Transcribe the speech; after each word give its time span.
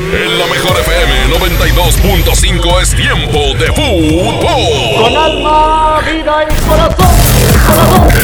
En 0.00 0.38
la 0.38 0.46
mejor 0.46 0.80
FM 0.80 1.28
92.5 1.28 2.80
es 2.80 2.96
tiempo 2.96 3.38
de 3.58 3.66
fútbol. 3.66 5.02
Con 5.02 5.14
alma, 5.14 6.00
vida 6.00 6.46
y 6.48 6.54
corazón. 6.66 7.14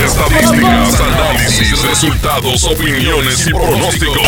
Estadísticas, 0.02 1.00
análisis, 1.00 1.82
resultados, 1.82 2.64
opiniones 2.64 3.46
y 3.46 3.50
pronósticos. 3.50 4.26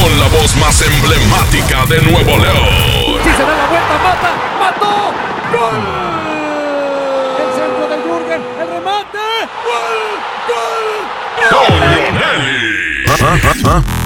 Con 0.00 0.18
la 0.18 0.28
voz 0.28 0.56
más 0.56 0.80
emblemática 0.80 1.84
de 1.84 2.00
Nuevo 2.00 2.38
León. 2.38 3.20
Si 3.22 3.30
se 3.30 3.42
da 3.42 3.54
la 3.54 3.66
vuelta, 3.66 3.98
mata, 4.02 4.32
mató. 4.58 5.12
¡Gol! 5.52 5.76
El 7.38 7.50
centro 7.54 7.88
del 7.90 8.00
Jürgen, 8.02 8.42
el 8.62 8.68
remate. 8.68 9.24
¡Gol! 9.66 9.96
¡Gol! 10.48 10.86
Con 11.50 11.70
y, 11.92 12.64
y, 12.82 14.05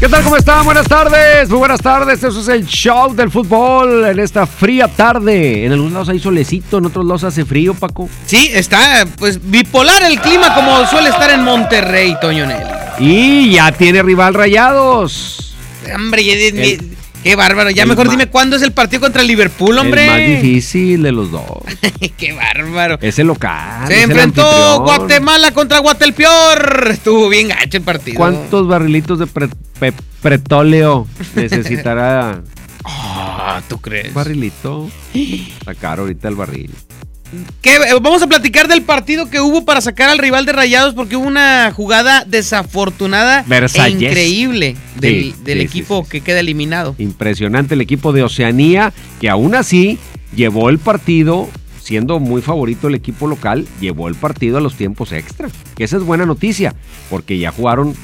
¿Qué 0.00 0.08
tal? 0.08 0.22
¿Cómo 0.22 0.36
están? 0.36 0.64
Buenas 0.64 0.86
tardes. 0.86 1.48
Muy 1.48 1.58
buenas 1.58 1.80
tardes. 1.80 2.22
Eso 2.22 2.40
es 2.40 2.46
el 2.48 2.64
show 2.66 3.14
del 3.16 3.30
fútbol 3.32 4.04
en 4.04 4.20
esta 4.20 4.46
fría 4.46 4.86
tarde. 4.86 5.64
En 5.66 5.72
algunos 5.72 5.92
lados 5.92 6.08
hay 6.10 6.20
solecito, 6.20 6.78
en 6.78 6.86
otros 6.86 7.04
lados 7.04 7.24
hace 7.24 7.44
frío, 7.44 7.74
Paco. 7.74 8.08
Sí, 8.24 8.48
está 8.54 9.06
pues 9.18 9.40
bipolar 9.50 10.04
el 10.04 10.20
clima 10.20 10.54
como 10.54 10.86
suele 10.86 11.08
estar 11.08 11.30
en 11.30 11.42
Monterrey, 11.42 12.14
Toño 12.20 12.46
Nelly. 12.46 12.64
Y 13.00 13.50
ya 13.54 13.72
tiene 13.72 14.02
rival 14.04 14.34
Rayados. 14.34 15.56
Hombre, 15.92 16.24
ya- 16.24 16.84
qué 17.28 17.36
bárbaro. 17.36 17.68
Ya 17.68 17.82
el 17.82 17.88
mejor 17.90 18.08
dime 18.08 18.26
cuándo 18.28 18.56
es 18.56 18.62
el 18.62 18.72
partido 18.72 19.00
contra 19.00 19.20
el 19.20 19.28
Liverpool, 19.28 19.76
hombre. 19.76 20.04
El 20.04 20.10
más 20.10 20.42
difícil 20.42 21.02
de 21.02 21.12
los 21.12 21.30
dos. 21.30 21.44
qué 22.16 22.32
bárbaro. 22.32 22.98
Es 23.02 23.18
el 23.18 23.26
local. 23.26 23.86
Se 23.86 24.02
enfrentó. 24.02 24.80
Guatemala 24.80 25.52
contra 25.52 25.78
Guatelpeor. 25.80 26.88
Estuvo 26.90 27.28
bien 27.28 27.48
gacho 27.48 27.76
el 27.76 27.82
partido. 27.82 28.16
¿Cuántos 28.16 28.66
barrilitos 28.66 29.18
de 29.18 29.26
pre- 29.26 29.92
pretóleo 30.22 31.06
necesitará? 31.34 32.40
Ah, 32.84 33.60
¿tú 33.68 33.78
crees? 33.78 34.08
Un 34.08 34.14
barrilito. 34.14 34.90
Está 35.12 35.74
caro 35.74 36.02
ahorita 36.04 36.28
el 36.28 36.34
barril. 36.34 36.70
¿Qué? 37.60 37.76
Eh, 37.76 37.98
Vamos 38.00 38.22
a 38.22 38.26
platicar 38.26 38.68
del 38.68 38.82
partido 38.82 39.28
que 39.30 39.40
hubo 39.40 39.64
para 39.64 39.80
sacar 39.80 40.08
al 40.08 40.18
rival 40.18 40.46
de 40.46 40.52
Rayados 40.52 40.94
porque 40.94 41.16
hubo 41.16 41.26
una 41.26 41.72
jugada 41.74 42.24
desafortunada 42.24 43.44
e 43.48 43.90
increíble 43.90 44.76
del, 44.98 45.22
Sí, 45.22 45.34
del 45.44 45.58
sí, 45.58 45.64
equipo 45.64 46.04
sí. 46.04 46.10
que 46.10 46.20
queda 46.22 46.40
eliminado. 46.40 46.94
Impresionante 46.98 47.74
el 47.74 47.80
equipo 47.80 48.12
de 48.12 48.22
Oceanía, 48.22 48.92
que 49.20 49.28
aún 49.28 49.54
así 49.54 49.98
llevó 50.34 50.70
el 50.70 50.78
partido, 50.78 51.48
siendo 51.82 52.18
muy 52.20 52.42
favorito 52.42 52.88
el 52.88 52.94
equipo 52.94 53.26
local, 53.26 53.66
llevó 53.80 54.08
el 54.08 54.14
partido 54.14 54.58
a 54.58 54.60
los 54.60 54.74
tiempos 54.74 55.12
extra. 55.12 55.48
Que 55.76 55.84
esa 55.84 55.96
es 55.96 56.02
buena 56.02 56.26
noticia, 56.26 56.74
porque 57.10 57.38
ya 57.38 57.50
jugaron 57.50 57.94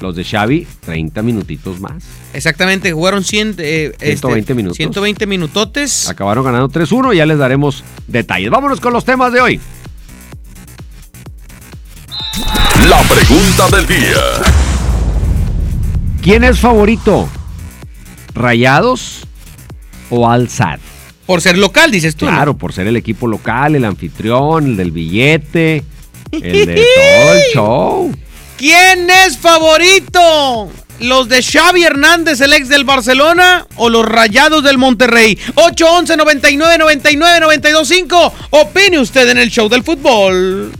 los 0.00 0.16
de 0.16 0.24
Xavi 0.24 0.66
30 0.84 1.22
minutitos 1.22 1.80
más. 1.80 2.04
Exactamente, 2.32 2.92
jugaron 2.92 3.24
100, 3.24 3.56
eh, 3.58 3.92
este, 3.92 4.06
120 4.06 4.54
minutos. 4.54 4.76
120 4.76 5.26
minutotes. 5.26 6.08
Acabaron 6.08 6.44
ganando 6.44 6.68
3-1 6.68 7.14
y 7.14 7.18
ya 7.18 7.26
les 7.26 7.38
daremos 7.38 7.84
detalles. 8.06 8.50
Vámonos 8.50 8.80
con 8.80 8.92
los 8.92 9.04
temas 9.04 9.32
de 9.32 9.40
hoy. 9.40 9.60
La 12.88 13.00
pregunta 13.02 13.76
del 13.76 13.86
día. 13.86 14.20
¿Quién 16.22 16.42
es 16.44 16.58
favorito? 16.58 17.28
¿Rayados 18.34 19.22
o 20.10 20.28
Al-Sad? 20.28 20.80
Por 21.26 21.40
ser 21.40 21.56
local, 21.56 21.90
dices 21.90 22.16
tú. 22.16 22.26
¿no? 22.26 22.32
Claro, 22.32 22.56
por 22.56 22.72
ser 22.72 22.86
el 22.86 22.96
equipo 22.96 23.26
local, 23.26 23.76
el 23.76 23.84
anfitrión, 23.84 24.66
el 24.66 24.76
del 24.76 24.90
billete, 24.90 25.84
el 26.32 26.66
de 26.66 26.74
todo 26.74 27.34
el 27.34 27.42
show. 27.54 28.12
¿Quién 28.56 29.10
es 29.10 29.36
favorito? 29.36 30.70
¿Los 31.00 31.28
de 31.28 31.42
Xavi 31.42 31.82
Hernández, 31.82 32.40
el 32.40 32.52
ex 32.52 32.68
del 32.68 32.84
Barcelona, 32.84 33.66
o 33.76 33.90
los 33.90 34.06
Rayados 34.06 34.62
del 34.62 34.78
Monterrey? 34.78 35.36
811 35.56 36.16
99 36.16 36.78
99 36.78 37.40
925. 37.40 38.34
Opine 38.50 39.00
usted 39.00 39.28
en 39.28 39.38
el 39.38 39.50
show 39.50 39.68
del 39.68 39.82
fútbol. 39.82 40.72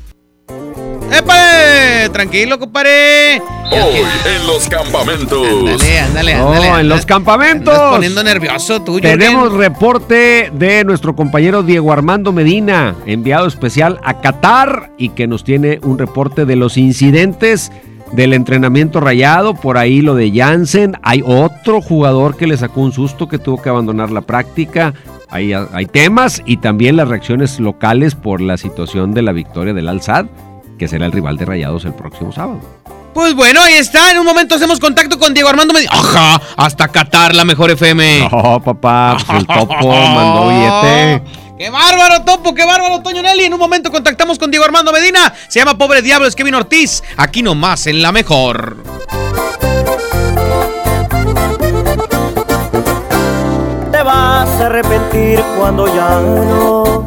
¡Épale! 1.18 2.08
Tranquilo, 2.12 2.58
compadre. 2.58 3.40
Hoy 3.70 4.02
en 4.36 4.46
los 4.46 4.68
campamentos. 4.68 5.46
Ándale, 5.46 5.98
ándale, 6.00 6.34
No, 6.36 6.52
ándale. 6.52 6.80
en 6.80 6.88
los 6.88 7.06
campamentos. 7.06 7.74
andas 7.74 7.92
poniendo 7.94 8.22
nervioso 8.22 8.82
tú, 8.82 9.00
Tenemos 9.00 9.52
reporte 9.52 10.50
de 10.52 10.84
nuestro 10.84 11.14
compañero 11.16 11.62
Diego 11.62 11.92
Armando 11.92 12.32
Medina, 12.32 12.94
enviado 13.06 13.46
especial 13.46 14.00
a 14.04 14.20
Qatar 14.20 14.90
y 14.98 15.10
que 15.10 15.26
nos 15.26 15.44
tiene 15.44 15.78
un 15.82 15.98
reporte 15.98 16.44
de 16.44 16.56
los 16.56 16.76
incidentes 16.76 17.72
del 18.12 18.32
entrenamiento 18.32 19.00
rayado, 19.00 19.54
por 19.54 19.76
ahí 19.76 20.00
lo 20.00 20.14
de 20.14 20.30
Jansen, 20.32 20.96
hay 21.02 21.22
otro 21.26 21.80
jugador 21.80 22.36
que 22.36 22.46
le 22.46 22.56
sacó 22.56 22.80
un 22.82 22.92
susto 22.92 23.28
que 23.28 23.38
tuvo 23.38 23.60
que 23.60 23.70
abandonar 23.70 24.10
la 24.12 24.20
práctica, 24.20 24.94
hay, 25.30 25.52
hay 25.52 25.86
temas 25.86 26.40
y 26.46 26.58
también 26.58 26.96
las 26.96 27.08
reacciones 27.08 27.58
locales 27.58 28.14
por 28.14 28.40
la 28.40 28.56
situación 28.56 29.14
de 29.14 29.22
la 29.22 29.32
victoria 29.32 29.74
del 29.74 29.88
Al-Sad, 29.88 30.26
que 30.78 30.88
será 30.88 31.06
el 31.06 31.12
rival 31.12 31.36
de 31.36 31.44
Rayados 31.44 31.84
el 31.84 31.94
próximo 31.94 32.32
sábado. 32.32 32.60
Pues 33.12 33.34
bueno, 33.34 33.60
ahí 33.60 33.74
está. 33.74 34.10
En 34.10 34.18
un 34.18 34.26
momento 34.26 34.56
hacemos 34.56 34.80
contacto 34.80 35.18
con 35.18 35.32
Diego 35.32 35.48
Armando 35.48 35.72
Medina. 35.72 35.92
¡Ajá! 35.94 36.40
Hasta 36.56 36.88
Qatar, 36.88 37.34
la 37.34 37.44
mejor 37.44 37.70
FM. 37.70 38.28
No, 38.30 38.60
papá, 38.60 39.16
pues 39.26 39.38
el 39.38 39.46
topo 39.46 39.88
mandó 39.88 40.48
billete. 40.48 41.22
¡Qué 41.56 41.70
bárbaro, 41.70 42.24
Topo! 42.24 42.52
¡Qué 42.52 42.66
bárbaro, 42.66 43.00
Toño 43.00 43.22
Nelly! 43.22 43.44
En 43.44 43.54
un 43.54 43.60
momento 43.60 43.92
contactamos 43.92 44.40
con 44.40 44.50
Diego 44.50 44.64
Armando 44.64 44.92
Medina. 44.92 45.32
Se 45.46 45.60
llama 45.60 45.78
Pobre 45.78 46.02
Diablo, 46.02 46.26
es 46.26 46.34
Kevin 46.34 46.56
Ortiz. 46.56 47.04
Aquí 47.16 47.42
nomás, 47.42 47.86
en 47.86 48.02
la 48.02 48.10
mejor. 48.10 48.76
te 53.94 54.02
vas 54.02 54.48
a 54.60 54.66
arrepentir 54.66 55.40
cuando 55.56 55.86
ya 55.86 56.20
no 56.20 57.06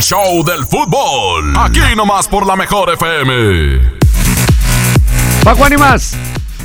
El 0.00 0.04
show 0.06 0.42
del 0.42 0.64
fútbol. 0.64 1.52
Aquí 1.58 1.78
nomás 1.94 2.26
por 2.26 2.46
la 2.46 2.56
mejor 2.56 2.88
FM. 2.90 3.80
Paco 5.44 5.62
Ánimas, 5.66 6.16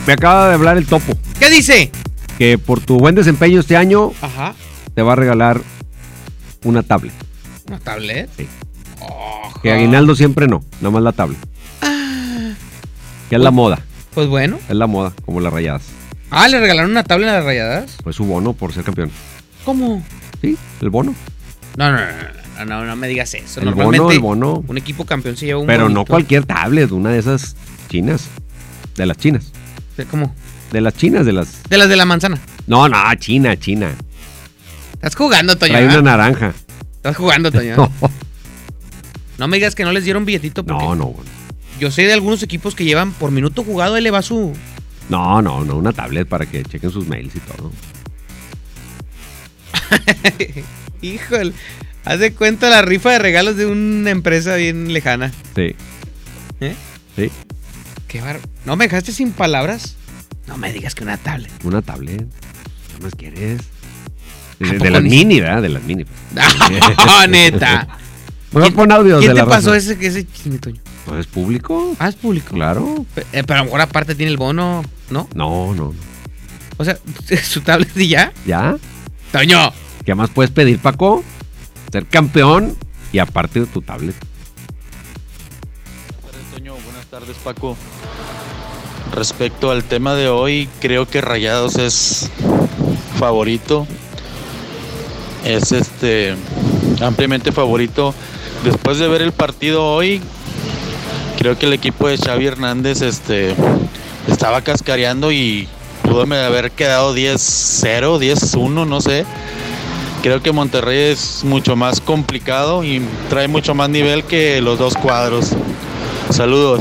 me 0.08 0.14
acaba 0.14 0.48
de 0.48 0.54
hablar 0.54 0.78
el 0.78 0.86
topo, 0.86 1.12
¿Qué 1.38 1.50
dice? 1.50 1.92
que 2.38 2.58
por 2.58 2.80
tu 2.80 2.98
buen 2.98 3.14
desempeño 3.14 3.60
este 3.60 3.76
año 3.76 4.14
Ajá. 4.22 4.54
te 4.94 5.02
va 5.02 5.12
a 5.12 5.16
regalar 5.18 5.60
una 6.64 6.82
tablet. 6.82 7.12
¿Una 7.68 7.78
tablet? 7.80 8.30
Sí. 8.38 8.48
Ojo. 9.02 9.60
Que 9.62 9.74
aguinaldo 9.74 10.16
siempre 10.16 10.48
no, 10.48 10.64
nada 10.80 10.92
más 10.92 11.04
la 11.04 11.12
tablet. 11.12 11.40
Que 13.30 13.36
es 13.36 13.42
la 13.42 13.52
moda, 13.52 13.80
Pues 14.14 14.28
bueno. 14.30 14.60
es 14.70 14.76
la 14.78 14.88
moda, 14.88 15.12
como 15.26 15.42
las 15.42 15.52
rayadas. 15.52 15.82
Ah, 16.32 16.48
¿le 16.48 16.58
regalaron 16.62 16.92
una 16.92 17.04
tablet 17.04 17.28
a 17.28 17.34
las 17.34 17.44
rayadas? 17.44 17.98
Pues 18.02 18.16
su 18.16 18.24
bono 18.24 18.54
por 18.54 18.72
ser 18.72 18.86
campeón. 18.86 19.12
¿Cómo? 19.66 20.02
Sí, 20.40 20.58
el 20.80 20.90
bono. 20.90 21.14
No, 21.76 21.92
no, 21.92 21.98
no, 21.98 22.45
no, 22.60 22.66
no, 22.66 22.86
no 22.86 22.96
me 22.96 23.08
digas 23.08 23.34
eso. 23.34 23.60
El 23.60 23.68
Normalmente 23.68 24.00
bono, 24.00 24.12
el 24.12 24.20
bono. 24.20 24.64
un 24.68 24.78
equipo 24.78 25.06
campeón 25.06 25.36
se 25.36 25.48
lleva 25.48 25.60
un 25.60 25.68
Pero 25.68 25.90
no 25.90 26.06
cualquier 26.06 26.46
tablet, 26.46 26.92
una 26.92 27.10
de 27.10 27.20
esas 27.20 27.56
chinas. 27.90 28.28
De 28.96 29.06
las 29.06 29.18
chinas. 29.18 29.52
¿De 29.98 30.06
¿Cómo? 30.06 30.34
De 30.72 30.82
las 30.82 30.94
chinas, 30.96 31.26
de 31.26 31.34
las. 31.34 31.64
De 31.64 31.78
las 31.78 31.90
de 31.90 31.96
la 31.96 32.06
manzana. 32.06 32.40
No, 32.68 32.88
no, 32.88 32.98
china, 33.16 33.58
china. 33.58 33.94
Estás 34.94 35.16
jugando, 35.16 35.58
Toño. 35.58 35.74
Trae 35.74 35.86
¿ah? 35.86 36.00
una 36.00 36.02
naranja. 36.02 36.54
Estás 36.96 37.18
jugando, 37.18 37.52
Toño. 37.52 37.76
No, 38.02 38.12
No 39.38 39.48
me 39.48 39.58
digas 39.58 39.76
que 39.76 39.84
no 39.84 39.92
les 39.92 40.06
dieron 40.06 40.26
billetito 40.26 40.66
porque 40.66 40.84
no, 40.84 40.96
no. 40.96 41.16
yo 41.80 41.92
sé 41.92 42.04
de 42.04 42.14
algunos 42.14 42.42
equipos 42.42 42.74
que 42.74 42.86
llevan 42.86 43.12
por 43.12 43.32
minuto 43.32 43.64
jugado, 43.64 43.98
él 43.98 44.04
le 44.04 44.12
va 44.12 44.22
su... 44.22 44.54
No, 45.10 45.42
no, 45.42 45.64
no, 45.64 45.76
una 45.76 45.94
tablet 45.94 46.28
para 46.28 46.46
que 46.46 46.64
chequen 46.64 46.90
sus 46.90 47.08
mails 47.08 47.36
y 47.36 47.40
todo. 47.40 47.72
Híjole. 51.02 51.54
Haz 52.06 52.20
de 52.20 52.34
cuenta 52.34 52.70
la 52.70 52.82
rifa 52.82 53.12
de 53.12 53.20
regalos 53.20 53.56
de 53.58 53.66
una 53.66 54.12
empresa 54.12 54.56
bien 54.56 54.94
lejana. 54.94 55.32
Sí, 55.56 55.76
¿Eh? 56.62 56.76
sí, 57.16 57.32
Qué 58.08 58.22
bar... 58.22 58.40
¿No 58.66 58.76
me 58.76 58.86
dejaste 58.86 59.12
sin 59.12 59.32
palabras? 59.32 59.96
No 60.48 60.58
me 60.58 60.72
digas 60.72 60.94
que 60.96 61.04
una 61.04 61.18
tablet. 61.18 61.52
una 61.64 61.82
tablet. 61.82 62.22
¿Qué 62.96 63.04
más 63.04 63.16
quieres? 63.16 63.62
¿A 64.64 64.68
De, 64.72 64.78
de 64.78 64.90
las 64.92 65.04
ni- 65.04 65.10
mini, 65.10 65.42
¿verdad? 65.42 65.62
De 65.64 65.70
las 65.70 65.84
mini. 65.84 66.06
¡Ah, 66.98 67.26
neta! 67.28 67.88
Mejor 68.54 68.74
pon 68.74 68.92
audios 68.92 69.20
¿Quién 69.20 69.34
de 69.34 69.42
te 69.42 69.46
la 69.46 69.50
pasó 69.50 69.74
raza. 69.74 69.92
ese, 69.94 70.06
ese 70.08 70.26
chisme, 70.28 70.60
Toño? 70.60 70.80
Pues 71.06 71.20
es 71.22 71.28
público. 71.28 71.96
Ah, 72.00 72.08
es 72.08 72.16
público. 72.16 72.54
Claro. 72.54 73.06
Eh, 73.34 73.44
pero 73.46 73.56
a 73.56 73.58
lo 73.58 73.66
mejor 73.66 73.82
aparte 73.82 74.16
tiene 74.16 74.32
el 74.32 74.38
bono, 74.38 74.84
¿no? 75.10 75.28
No, 75.36 75.74
no, 75.74 75.92
no. 75.92 75.96
O 76.78 76.86
sea, 76.86 76.98
su 77.44 77.62
tablet 77.62 77.90
y 77.98 78.08
ya. 78.10 78.32
¿Ya? 78.46 78.78
¡Toño! 79.32 79.74
¿Qué 80.06 80.16
más 80.16 80.30
puedes 80.30 80.52
pedir, 80.52 80.80
Paco? 80.80 81.24
Ser 81.92 82.06
campeón 82.06 82.76
y 83.12 83.20
aparte 83.20 83.62
de 83.62 83.66
tu 83.66 83.82
tablet. 83.82 84.16
Buenas 86.22 86.32
tardes, 86.32 86.52
Toño. 86.54 86.74
Buenas 86.84 87.06
tardes, 87.08 87.38
Paco. 87.44 87.78
Respecto 89.14 89.72
al 89.72 89.84
tema 89.84 90.16
de 90.16 90.28
hoy, 90.28 90.68
creo 90.82 91.08
que 91.08 91.22
Rayados 91.22 91.78
es 91.78 92.30
favorito. 93.18 93.88
Es 95.46 95.72
este 95.72 96.36
ampliamente 97.02 97.52
favorito. 97.52 98.14
Después 98.64 98.98
de 98.98 99.08
ver 99.08 99.22
el 99.22 99.32
partido 99.32 99.86
hoy, 99.86 100.22
creo 101.38 101.58
que 101.58 101.68
el 101.68 101.74
equipo 101.74 102.08
de 102.08 102.18
Xavi 102.18 102.48
Hernández 102.48 103.02
este 103.02 103.56
estaba 104.28 104.62
cascareando 104.62 105.32
y 105.32 105.68
pudo 106.04 106.24
haber 106.24 106.72
quedado 106.72 107.16
10-0, 107.16 108.20
10-1, 108.20 108.88
no 108.88 109.02
sé. 109.02 109.26
Creo 110.26 110.42
que 110.42 110.52
Monterrey 110.52 111.12
es 111.12 111.44
mucho 111.44 111.76
más 111.76 112.02
complicado 112.02 112.84
y 112.84 113.00
trae 113.30 113.48
mucho 113.48 113.76
más 113.76 113.90
nivel 113.90 114.24
que 114.24 114.60
los 114.60 114.80
dos 114.80 114.96
cuadros. 114.96 115.52
Saludos. 116.32 116.80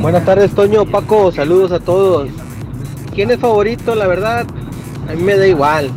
Buenas 0.00 0.24
tardes, 0.24 0.50
Toño, 0.50 0.84
Paco, 0.86 1.30
saludos 1.30 1.70
a 1.70 1.78
todos. 1.78 2.30
¿Quién 3.14 3.30
es 3.30 3.38
favorito? 3.38 3.94
La 3.94 4.08
verdad, 4.08 4.44
a 5.08 5.12
mí 5.12 5.22
me 5.22 5.36
da 5.36 5.46
igual. 5.46 5.92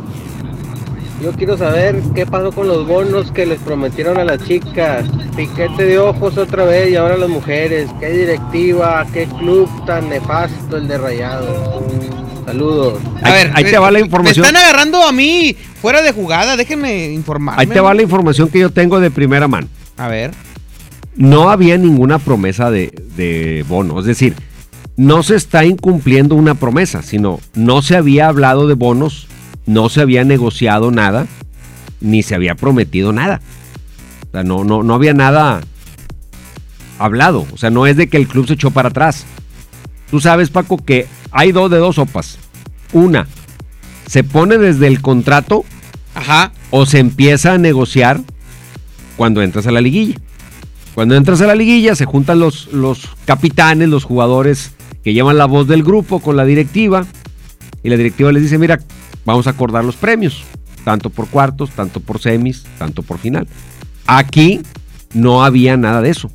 Yo 1.20 1.32
quiero 1.32 1.58
saber 1.58 2.00
qué 2.14 2.24
pasó 2.24 2.52
con 2.52 2.68
los 2.68 2.86
bonos 2.86 3.32
que 3.32 3.44
les 3.44 3.58
prometieron 3.58 4.18
a 4.18 4.24
las 4.24 4.44
chicas. 4.44 5.04
Piquete 5.34 5.84
de 5.84 5.98
ojos 5.98 6.38
otra 6.38 6.64
vez 6.64 6.92
y 6.92 6.94
ahora 6.94 7.16
las 7.16 7.28
mujeres. 7.28 7.90
Qué 7.98 8.08
directiva, 8.08 9.04
qué 9.12 9.26
club 9.26 9.68
tan 9.84 10.10
nefasto 10.10 10.76
el 10.76 10.86
de 10.86 10.96
Rayados. 10.96 11.82
Saludos. 12.46 13.00
A 13.22 13.26
Ahí- 13.28 13.32
ver, 13.32 13.52
ahí 13.54 13.64
te 13.64 13.78
va 13.78 13.90
la 13.90 14.00
información. 14.00 14.42
Me 14.42 14.48
están 14.48 14.62
agarrando 14.62 15.02
a 15.06 15.12
mí 15.12 15.56
fuera 15.80 16.02
de 16.02 16.12
jugada, 16.12 16.56
déjenme 16.56 17.10
informarme. 17.12 17.60
Ahí 17.62 17.66
te 17.68 17.80
va 17.80 17.94
la 17.94 18.02
información 18.02 18.48
que 18.48 18.58
yo 18.58 18.70
tengo 18.70 19.00
de 19.00 19.10
primera 19.10 19.46
mano. 19.48 19.68
A 19.96 20.08
ver. 20.08 20.32
No 21.14 21.50
había 21.50 21.76
ninguna 21.78 22.18
promesa 22.18 22.70
de, 22.70 22.92
de 23.16 23.64
bono. 23.68 24.00
Es 24.00 24.06
decir, 24.06 24.34
no 24.96 25.22
se 25.22 25.36
está 25.36 25.64
incumpliendo 25.64 26.34
una 26.34 26.54
promesa, 26.54 27.02
sino 27.02 27.38
no 27.54 27.82
se 27.82 27.96
había 27.96 28.28
hablado 28.28 28.66
de 28.66 28.74
bonos, 28.74 29.28
no 29.66 29.88
se 29.88 30.00
había 30.00 30.24
negociado 30.24 30.90
nada, 30.90 31.26
ni 32.00 32.22
se 32.22 32.34
había 32.34 32.54
prometido 32.54 33.12
nada. 33.12 33.40
O 34.28 34.32
sea, 34.32 34.42
no, 34.42 34.64
no, 34.64 34.82
no 34.82 34.94
había 34.94 35.12
nada 35.14 35.60
hablado. 36.98 37.46
O 37.52 37.56
sea, 37.56 37.70
no 37.70 37.86
es 37.86 37.96
de 37.96 38.08
que 38.08 38.16
el 38.16 38.26
club 38.26 38.46
se 38.46 38.54
echó 38.54 38.70
para 38.70 38.88
atrás. 38.88 39.24
Tú 40.10 40.20
sabes, 40.20 40.50
Paco, 40.50 40.78
que 40.78 41.06
hay 41.32 41.52
dos 41.52 41.70
de 41.70 41.78
dos 41.78 41.96
sopas. 41.96 42.38
Una, 42.92 43.26
se 44.06 44.22
pone 44.22 44.58
desde 44.58 44.86
el 44.86 45.00
contrato 45.00 45.64
Ajá. 46.14 46.52
o 46.70 46.86
se 46.86 46.98
empieza 46.98 47.54
a 47.54 47.58
negociar 47.58 48.20
cuando 49.16 49.42
entras 49.42 49.66
a 49.66 49.72
la 49.72 49.80
liguilla. 49.80 50.16
Cuando 50.94 51.16
entras 51.16 51.40
a 51.40 51.46
la 51.46 51.54
liguilla 51.54 51.94
se 51.94 52.04
juntan 52.04 52.38
los, 52.38 52.66
los 52.72 53.08
capitanes, 53.24 53.88
los 53.88 54.04
jugadores 54.04 54.72
que 55.02 55.14
llevan 55.14 55.38
la 55.38 55.46
voz 55.46 55.66
del 55.66 55.82
grupo 55.82 56.20
con 56.20 56.36
la 56.36 56.44
directiva 56.44 57.06
y 57.82 57.88
la 57.88 57.96
directiva 57.96 58.30
les 58.30 58.42
dice, 58.42 58.58
mira, 58.58 58.80
vamos 59.24 59.46
a 59.46 59.50
acordar 59.50 59.84
los 59.84 59.96
premios, 59.96 60.44
tanto 60.84 61.10
por 61.10 61.28
cuartos, 61.28 61.70
tanto 61.70 62.00
por 62.00 62.20
semis, 62.20 62.64
tanto 62.78 63.02
por 63.02 63.18
final. 63.18 63.48
Aquí 64.06 64.60
no 65.14 65.44
había 65.44 65.76
nada 65.76 66.02
de 66.02 66.10
eso. 66.10 66.30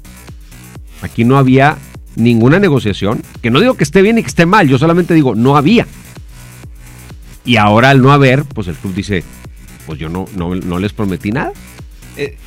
Aquí 1.02 1.24
no 1.24 1.38
había 1.38 1.78
ninguna 2.18 2.60
negociación, 2.60 3.22
que 3.42 3.50
no 3.52 3.60
digo 3.60 3.76
que 3.76 3.84
esté 3.84 4.02
bien 4.02 4.18
y 4.18 4.22
que 4.24 4.28
esté 4.28 4.46
mal, 4.46 4.68
yo 4.68 4.78
solamente 4.78 5.14
digo, 5.14 5.36
no 5.36 5.56
había. 5.56 5.88
Y 7.46 7.56
ahora 7.56 7.92
al 7.92 8.02
no 8.02 8.12
haber, 8.12 8.44
pues 8.44 8.68
el 8.68 8.76
club 8.76 8.94
dice, 8.94 9.24
pues 9.86 10.00
yo 10.00 10.10
no, 10.10 10.26
no, 10.36 10.54
no 10.56 10.80
les 10.80 10.92
prometí 10.94 11.32
nada. 11.32 11.54
Eh, 12.18 12.38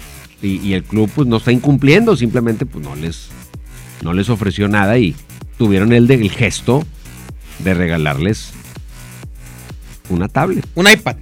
Y, 0.42 0.56
y 0.66 0.72
el 0.74 0.84
club 0.84 1.10
pues 1.14 1.28
no 1.28 1.36
está 1.36 1.52
incumpliendo, 1.52 2.16
simplemente 2.16 2.64
pues 2.66 2.82
no 2.84 2.94
les, 2.96 3.28
no 4.02 4.12
les 4.14 4.28
ofreció 4.30 4.68
nada 4.68 4.96
y 4.98 5.14
tuvieron 5.58 5.92
el, 5.92 6.06
del 6.06 6.30
gesto 6.30 6.84
de 7.58 7.74
regalarles 7.74 8.52
una 10.08 10.28
tablet. 10.28 10.66
un 10.74 10.88
iPad. 10.88 11.16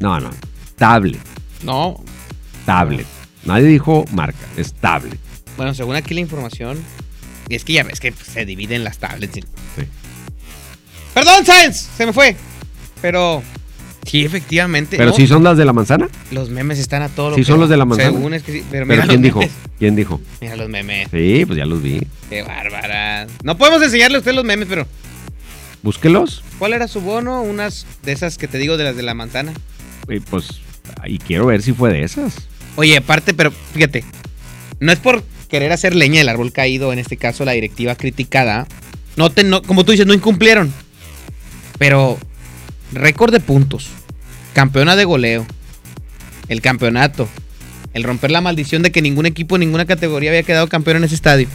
No, 0.00 0.18
no, 0.18 0.30
tablet, 0.76 1.20
No. 1.62 2.02
tablet. 2.66 3.06
Nadie 3.44 3.66
dijo 3.66 4.04
marca, 4.12 4.46
es 4.56 4.72
tablet. 4.74 5.18
Bueno, 5.56 5.74
según 5.74 5.94
aquí 5.96 6.14
la 6.14 6.20
información, 6.20 6.78
Y 7.48 7.54
es 7.54 7.64
que 7.64 7.72
ya 7.74 7.84
ves 7.84 8.00
que 8.00 8.12
pues, 8.12 8.26
se 8.26 8.44
dividen 8.44 8.84
las 8.84 8.98
tablets. 8.98 9.34
Sí. 9.34 9.42
Perdón, 11.14 11.44
Sáenz, 11.44 11.88
se 11.96 12.06
me 12.06 12.12
fue. 12.12 12.36
Pero 13.00 13.42
sí, 14.06 14.24
efectivamente. 14.24 14.96
¿Pero 14.96 15.10
¿no? 15.10 15.16
si 15.16 15.26
son 15.26 15.44
las 15.44 15.56
de 15.56 15.64
la 15.64 15.72
manzana? 15.72 16.08
Los 16.30 16.50
memes 16.50 16.78
están 16.78 17.02
a 17.02 17.08
todo 17.08 17.30
lo 17.30 17.36
Sí 17.36 17.42
que 17.42 17.46
son 17.46 17.60
los 17.60 17.68
de 17.68 17.76
la 17.76 17.84
manzana. 17.84 18.12
Según 18.12 18.34
es 18.34 18.42
que 18.42 18.52
sí. 18.52 18.64
Pero, 18.70 18.86
¿Pero 18.86 19.02
mira 19.02 19.06
quién 19.06 19.22
dijo? 19.22 19.40
¿Quién 19.78 19.96
dijo? 19.96 20.20
Mira 20.40 20.56
los 20.56 20.68
memes. 20.68 21.08
Sí, 21.10 21.44
pues 21.44 21.58
ya 21.58 21.66
los 21.66 21.82
vi. 21.82 22.06
Qué 22.30 22.42
bárbara. 22.42 23.26
No 23.42 23.58
podemos 23.58 23.82
enseñarle 23.82 24.16
a 24.16 24.20
usted 24.20 24.32
los 24.32 24.44
memes, 24.44 24.68
pero 24.68 24.86
Búsquelos. 25.82 26.44
¿cuál 26.58 26.74
era 26.74 26.86
su 26.86 27.00
bono? 27.00 27.42
Unas 27.42 27.86
de 28.04 28.12
esas 28.12 28.38
que 28.38 28.46
te 28.46 28.58
digo 28.58 28.76
de 28.76 28.84
las 28.84 28.96
de 28.96 29.02
la 29.02 29.14
manzana. 29.14 29.52
Y 30.08 30.20
pues, 30.20 30.60
y 31.04 31.18
quiero 31.18 31.46
ver 31.46 31.60
si 31.60 31.72
fue 31.72 31.92
de 31.92 32.04
esas. 32.04 32.36
Oye, 32.76 32.96
aparte, 32.96 33.34
pero 33.34 33.50
fíjate, 33.50 34.04
no 34.78 34.92
es 34.92 34.98
por 35.00 35.24
querer 35.52 35.70
hacer 35.70 35.94
leña 35.94 36.18
del 36.18 36.30
árbol 36.30 36.50
caído, 36.50 36.92
en 36.94 36.98
este 36.98 37.16
caso 37.18 37.44
la 37.44 37.52
directiva 37.52 37.94
criticada. 37.94 38.66
No 39.16 39.30
te, 39.30 39.44
no- 39.44 39.62
como 39.62 39.84
tú 39.84 39.92
dices, 39.92 40.06
no 40.06 40.14
incumplieron. 40.14 40.72
Pero 41.78 42.18
récord 42.92 43.32
de 43.32 43.38
puntos, 43.40 43.88
campeona 44.54 44.96
de 44.96 45.04
goleo, 45.04 45.46
el 46.48 46.62
campeonato, 46.62 47.28
el 47.92 48.02
romper 48.02 48.30
la 48.30 48.40
maldición 48.40 48.82
de 48.82 48.90
que 48.92 49.02
ningún 49.02 49.26
equipo, 49.26 49.58
ninguna 49.58 49.84
categoría 49.84 50.30
había 50.30 50.42
quedado 50.42 50.68
campeón 50.68 50.96
en 50.96 51.04
ese 51.04 51.14
estadio. 51.16 51.48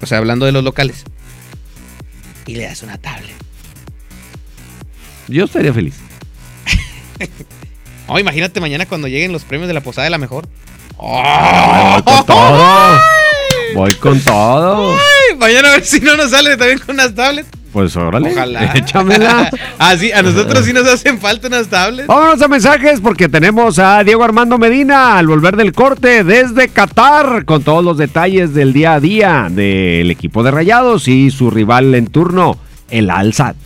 O 0.00 0.06
sea, 0.06 0.18
hablando 0.18 0.46
de 0.46 0.52
los 0.52 0.62
locales. 0.62 1.02
Y 2.46 2.54
le 2.54 2.64
das 2.64 2.82
una 2.84 2.96
tablet. 2.98 3.34
Yo 5.28 5.44
estaría 5.44 5.72
feliz. 5.74 5.94
Oh, 8.08 8.18
imagínate 8.18 8.60
mañana 8.60 8.84
cuando 8.84 9.06
lleguen 9.06 9.32
los 9.32 9.44
premios 9.44 9.68
de 9.68 9.74
la 9.74 9.80
posada 9.80 10.04
de 10.04 10.10
la 10.10 10.18
mejor. 10.18 10.46
Voy 11.02 12.02
con 12.02 12.26
todo. 12.26 13.00
Voy 13.74 13.94
con 13.94 14.20
todo. 14.20 14.92
Ay, 14.92 15.36
mañana 15.36 15.68
a 15.68 15.72
ver 15.72 15.84
si 15.84 15.98
no 16.00 16.14
nos 16.16 16.30
sale 16.30 16.56
también 16.56 16.78
con 16.78 16.94
unas 16.94 17.12
tablets. 17.14 17.48
Pues 17.72 17.96
órale. 17.96 18.30
Ojalá. 18.30 18.72
Échamela. 18.74 19.50
ah, 19.78 19.96
sí, 19.96 20.12
a 20.12 20.22
nosotros 20.22 20.64
sí 20.64 20.72
nos 20.72 20.86
hacen 20.86 21.18
falta 21.18 21.48
unas 21.48 21.66
tablets. 21.66 22.06
Vámonos 22.06 22.40
a 22.40 22.46
mensajes 22.46 23.00
porque 23.00 23.28
tenemos 23.28 23.80
a 23.80 24.04
Diego 24.04 24.22
Armando 24.22 24.58
Medina 24.58 25.18
al 25.18 25.26
volver 25.26 25.56
del 25.56 25.72
corte 25.72 26.22
desde 26.22 26.68
Qatar 26.68 27.46
con 27.46 27.64
todos 27.64 27.82
los 27.82 27.98
detalles 27.98 28.54
del 28.54 28.72
día 28.72 28.94
a 28.94 29.00
día 29.00 29.48
del 29.50 30.10
equipo 30.10 30.44
de 30.44 30.50
Rayados 30.52 31.08
y 31.08 31.30
su 31.30 31.50
rival 31.50 31.94
en 31.94 32.06
turno, 32.06 32.58
el 32.90 33.10
Al-Sad. 33.10 33.56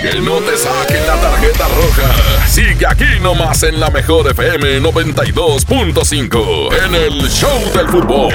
Que 0.00 0.18
no 0.20 0.36
te 0.36 0.56
saquen 0.56 1.06
la 1.06 1.16
tarjeta 1.16 1.68
roja. 1.68 2.19
Sigue 2.60 2.86
aquí 2.86 3.06
nomás 3.22 3.62
en 3.62 3.80
la 3.80 3.88
mejor 3.88 4.30
FM 4.30 4.82
92.5 4.82 6.68
en 6.84 6.94
el 6.94 7.26
Show 7.30 7.58
del 7.72 7.88
Fútbol. 7.88 8.34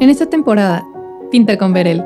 En 0.00 0.10
esta 0.10 0.26
temporada, 0.26 0.84
pinta 1.30 1.56
con 1.56 1.72
Verel. 1.72 2.04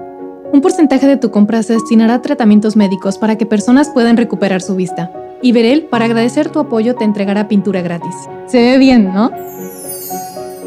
Un 0.52 0.60
porcentaje 0.60 1.06
de 1.06 1.16
tu 1.16 1.30
compra 1.30 1.62
se 1.62 1.72
destinará 1.72 2.14
a 2.14 2.22
tratamientos 2.22 2.76
médicos 2.76 3.18
para 3.18 3.36
que 3.36 3.46
personas 3.46 3.88
puedan 3.88 4.16
recuperar 4.16 4.60
su 4.60 4.76
vista. 4.76 5.10
Y 5.42 5.52
Verel, 5.52 5.84
para 5.84 6.04
agradecer 6.04 6.50
tu 6.50 6.58
apoyo, 6.58 6.94
te 6.94 7.04
entregará 7.04 7.48
pintura 7.48 7.80
gratis. 7.80 8.14
Se 8.46 8.60
ve 8.60 8.78
bien, 8.78 9.12
¿no? 9.12 9.30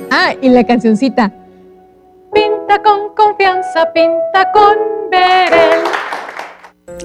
Ah, 0.09 0.33
y 0.41 0.49
la 0.49 0.63
cancioncita. 0.63 1.31
Pinta 2.33 2.81
con 2.83 3.13
confianza, 3.15 3.91
pinta 3.93 4.51
con 4.51 4.75
Verel. 5.11 5.81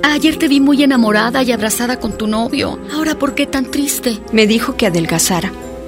Ayer 0.02 0.38
te 0.38 0.49
vi 0.49 0.61
muy 0.61 0.82
enamorada 0.82 1.42
y 1.42 1.52
abrazada 1.52 1.99
con 1.99 2.16
tu 2.16 2.26
novio. 2.26 2.78
Ahora, 2.94 3.16
¿por 3.16 3.35
qué 3.35 3.46
tan 3.46 3.66
triste? 3.70 4.18
Me 4.32 4.46
dijo 4.46 4.76
que 4.76 4.87
adelgazara 4.87 5.52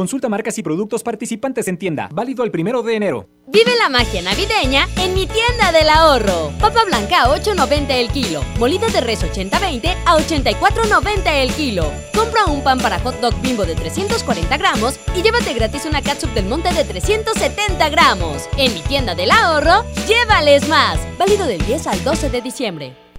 Consulta 0.00 0.30
marcas 0.30 0.56
y 0.56 0.62
productos 0.62 1.02
participantes 1.02 1.68
en 1.68 1.76
tienda. 1.76 2.08
Válido 2.10 2.42
el 2.42 2.50
primero 2.50 2.82
de 2.82 2.96
enero. 2.96 3.28
Vive 3.48 3.76
la 3.76 3.90
magia 3.90 4.22
navideña 4.22 4.88
en 4.96 5.12
mi 5.12 5.26
tienda 5.26 5.72
del 5.72 5.90
ahorro. 5.90 6.50
Papa 6.58 6.84
blanca 6.86 7.24
a 7.24 7.36
8.90 7.36 7.90
el 7.90 8.08
kilo. 8.08 8.42
Molida 8.58 8.88
de 8.88 9.02
res 9.02 9.22
80-20 9.22 9.94
a 10.06 10.16
84.90 10.16 11.20
el 11.26 11.52
kilo. 11.52 11.92
Compra 12.14 12.46
un 12.46 12.62
pan 12.62 12.78
para 12.78 12.98
hot 13.00 13.20
dog 13.20 13.38
bimbo 13.42 13.66
de 13.66 13.74
340 13.74 14.56
gramos 14.56 14.98
y 15.14 15.20
llévate 15.20 15.52
gratis 15.52 15.84
una 15.84 16.00
catsup 16.00 16.30
del 16.30 16.46
monte 16.46 16.72
de 16.72 16.84
370 16.84 17.90
gramos. 17.90 18.48
En 18.56 18.72
mi 18.72 18.80
tienda 18.80 19.14
del 19.14 19.30
ahorro, 19.30 19.84
llévales 20.08 20.66
más. 20.66 20.98
Válido 21.18 21.46
del 21.46 21.62
10 21.66 21.88
al 21.88 22.02
12 22.02 22.30
de 22.30 22.40
diciembre. 22.40 23.09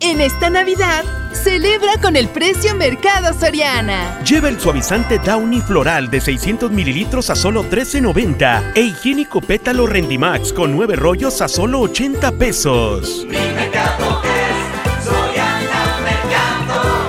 En 0.00 0.20
esta 0.20 0.48
Navidad, 0.48 1.04
celebra 1.32 2.00
con 2.00 2.14
el 2.14 2.28
precio 2.28 2.72
Mercado 2.76 3.36
Soriana. 3.36 4.22
Lleva 4.22 4.48
el 4.48 4.60
suavizante 4.60 5.18
Downy 5.18 5.60
Floral 5.60 6.08
de 6.08 6.20
600 6.20 6.70
mililitros 6.70 7.30
a 7.30 7.34
solo 7.34 7.64
$13.90 7.64 8.74
e 8.76 8.80
higiénico 8.80 9.40
pétalo 9.40 9.88
Rendimax 9.88 10.52
con 10.52 10.76
9 10.76 10.94
rollos 10.94 11.42
a 11.42 11.48
solo 11.48 11.80
80 11.80 12.30
pesos. 12.32 13.24
Mi 13.24 13.38
mercado. 13.38 14.27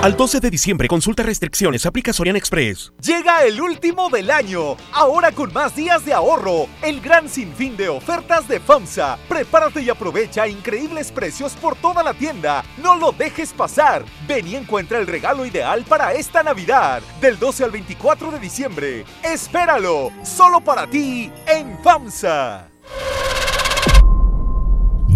Al 0.02 0.16
12 0.16 0.40
de 0.40 0.48
diciembre, 0.48 0.88
consulta 0.88 1.22
restricciones, 1.22 1.84
aplica 1.84 2.14
Sorian 2.14 2.34
Express. 2.34 2.90
Llega 3.04 3.44
el 3.44 3.60
último 3.60 4.08
del 4.08 4.30
año, 4.30 4.78
ahora 4.94 5.30
con 5.30 5.52
más 5.52 5.76
días 5.76 6.06
de 6.06 6.14
ahorro. 6.14 6.68
El 6.80 7.02
gran 7.02 7.28
sinfín 7.28 7.76
de 7.76 7.90
ofertas 7.90 8.48
de 8.48 8.60
FAMSA. 8.60 9.18
Prepárate 9.28 9.82
y 9.82 9.90
aprovecha 9.90 10.48
increíbles 10.48 11.12
precios 11.12 11.52
por 11.52 11.76
toda 11.76 12.02
la 12.02 12.14
tienda. 12.14 12.64
No 12.82 12.96
lo 12.96 13.12
dejes 13.12 13.52
pasar. 13.52 14.02
Ven 14.26 14.46
y 14.46 14.56
encuentra 14.56 14.96
el 14.96 15.06
regalo 15.06 15.44
ideal 15.44 15.84
para 15.86 16.14
esta 16.14 16.42
Navidad. 16.42 17.02
Del 17.20 17.38
12 17.38 17.64
al 17.64 17.70
24 17.70 18.30
de 18.30 18.38
diciembre. 18.38 19.04
Espéralo, 19.22 20.12
solo 20.24 20.62
para 20.62 20.86
ti 20.86 21.30
en 21.46 21.78
FAMSA. 21.84 22.70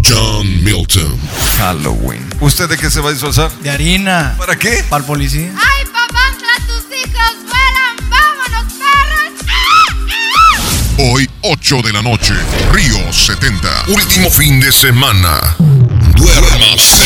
John 0.07 0.63
Milton. 0.63 1.19
Halloween. 1.59 2.29
¿Usted 2.41 2.69
de 2.69 2.77
qué 2.77 2.91
se 2.91 3.01
va 3.01 3.09
a 3.09 3.13
disfrazar? 3.13 3.51
De 3.61 3.71
harina. 3.71 4.35
¿Para 4.39 4.57
qué? 4.57 4.85
Para 4.89 5.01
el 5.01 5.07
policía. 5.07 5.51
¡Ay, 5.57 5.85
papantla, 5.87 6.49
tus 6.67 6.85
hijos 6.95 7.37
vuelan! 7.47 8.11
¡Vámonos, 8.11 8.73
perros! 8.75 9.33
Hoy, 10.99 11.31
8 11.43 11.83
de 11.83 11.93
la 11.93 12.03
noche, 12.03 12.35
Río 12.73 13.13
70. 13.13 13.85
Último 13.89 14.31
fin 14.31 14.61
de 14.61 14.73
semana. 14.73 15.57
Duérmase. 16.15 17.05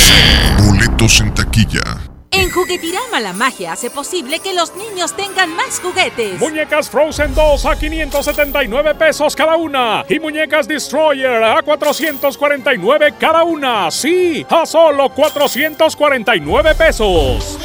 Boletos 0.59 1.21
en 1.21 1.35
taquilla. 1.35 2.08
En 2.31 2.51
Juguetirama 2.51 3.21
la 3.21 3.33
magia 3.33 3.73
hace 3.73 3.91
posible 3.91 4.41
que 4.41 4.53
los 4.53 4.75
niños 4.77 5.15
tengan 5.17 5.55
más 5.55 5.81
juguetes. 5.81 6.39
Muñecas 6.39 6.91
Frozen 6.91 7.35
2 7.35 7.67
a 7.67 7.77
579 7.77 8.95
pesos 8.95 9.35
cada 9.35 9.57
una. 9.57 10.05
Y 10.09 10.21
muñecas 10.21 10.69
Destroyer 10.69 11.43
a 11.43 11.63
449 11.63 13.15
cada 13.19 13.45
una. 13.45 13.91
Sí, 13.91 14.47
a 14.49 14.67
solo 14.67 15.09
449 15.11 16.75
pesos. 16.75 17.59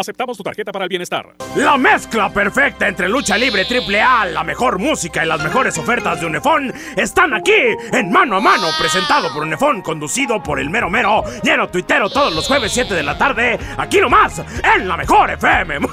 Aceptamos 0.00 0.36
tu 0.38 0.42
tarjeta 0.42 0.72
para 0.72 0.86
el 0.86 0.88
bienestar. 0.88 1.34
La 1.56 1.76
mezcla 1.76 2.32
perfecta 2.32 2.88
entre 2.88 3.06
lucha 3.06 3.36
libre 3.36 3.66
triple 3.66 4.00
A, 4.00 4.24
la 4.24 4.42
mejor 4.42 4.78
música 4.78 5.22
y 5.22 5.28
las 5.28 5.42
mejores 5.42 5.76
ofertas 5.76 6.18
de 6.18 6.26
Unefón 6.26 6.72
están 6.96 7.34
aquí 7.34 7.52
en 7.92 8.10
Mano 8.10 8.36
a 8.36 8.40
Mano, 8.40 8.68
presentado 8.78 9.30
por 9.30 9.42
Unefón, 9.42 9.82
conducido 9.82 10.42
por 10.42 10.58
el 10.58 10.70
mero 10.70 10.88
mero, 10.88 11.22
lleno 11.42 11.68
tuitero 11.68 12.08
todos 12.08 12.34
los 12.34 12.48
jueves 12.48 12.72
7 12.72 12.94
de 12.94 13.02
la 13.02 13.18
tarde, 13.18 13.58
aquí 13.76 14.00
nomás, 14.00 14.42
en 14.74 14.88
la 14.88 14.96
mejor 14.96 15.32
FM. 15.32 15.76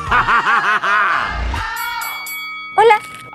Hola. 2.78 3.16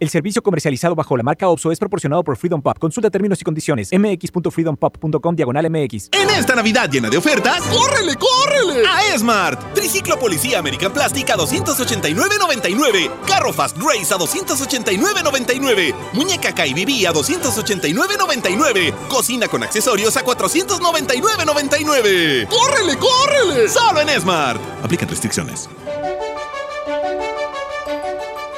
El 0.00 0.10
servicio 0.10 0.42
comercializado 0.42 0.94
bajo 0.94 1.16
la 1.16 1.22
marca 1.22 1.48
OPSO 1.48 1.72
es 1.72 1.78
proporcionado 1.78 2.22
por 2.24 2.36
Freedom 2.36 2.60
Pop. 2.60 2.78
Consulta 2.78 3.08
términos 3.10 3.40
y 3.40 3.44
condiciones. 3.44 3.90
mx.freedompop.com 3.92 5.36
diagonal 5.36 5.70
mx. 5.70 6.10
En 6.12 6.28
esta 6.30 6.54
Navidad 6.54 6.90
llena 6.90 7.08
de 7.08 7.16
ofertas, 7.16 7.62
¡córrele, 7.62 8.14
córrele! 8.16 8.82
A 8.88 9.14
Esmart. 9.14 9.72
Triciclo 9.74 10.18
Policía 10.18 10.58
American 10.58 10.92
Plastic 10.92 11.30
a 11.30 11.36
289.99. 11.36 13.10
Carro 13.26 13.52
Fast 13.52 13.76
Race 13.78 14.12
a 14.12 14.18
289.99. 14.18 15.94
Muñeca 16.12 16.52
KBB 16.52 17.06
a 17.06 17.12
289.99. 17.14 18.92
Cocina 19.08 19.46
con 19.48 19.62
accesorios 19.62 20.16
a 20.16 20.24
499.99. 20.24 22.48
¡Córrele, 22.48 22.96
córrele! 22.98 23.68
Solo 23.68 24.00
en 24.00 24.08
Esmart. 24.08 24.60
Aplican 24.82 25.08
restricciones. 25.08 25.68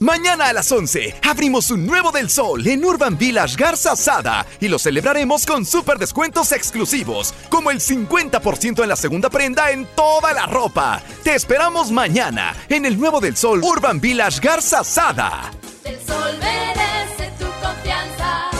Mañana 0.00 0.46
a 0.46 0.52
las 0.52 0.70
11 0.70 1.16
abrimos 1.28 1.72
un 1.72 1.84
nuevo 1.84 2.12
del 2.12 2.30
sol 2.30 2.64
en 2.68 2.84
Urban 2.84 3.18
Village 3.18 3.56
Garza 3.56 3.96
Sada 3.96 4.46
y 4.60 4.68
lo 4.68 4.78
celebraremos 4.78 5.44
con 5.44 5.66
super 5.66 5.98
descuentos 5.98 6.52
exclusivos, 6.52 7.34
como 7.48 7.72
el 7.72 7.80
50% 7.80 8.80
en 8.84 8.88
la 8.88 8.94
segunda 8.94 9.28
prenda 9.28 9.72
en 9.72 9.86
toda 9.96 10.32
la 10.32 10.46
ropa. 10.46 11.02
Te 11.24 11.34
esperamos 11.34 11.90
mañana 11.90 12.54
en 12.68 12.86
el 12.86 12.96
nuevo 12.96 13.20
del 13.20 13.36
sol 13.36 13.60
Urban 13.60 14.00
Village 14.00 14.38
Garza 14.40 14.84
Sada. 14.84 15.50
El 15.84 15.98
sol 15.98 16.32
merece 16.38 17.32
tu 17.36 17.46
confianza. 17.60 18.50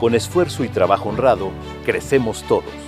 Con 0.00 0.14
esfuerzo 0.14 0.64
y 0.64 0.68
trabajo 0.70 1.10
honrado, 1.10 1.52
crecemos 1.84 2.42
todos. 2.48 2.87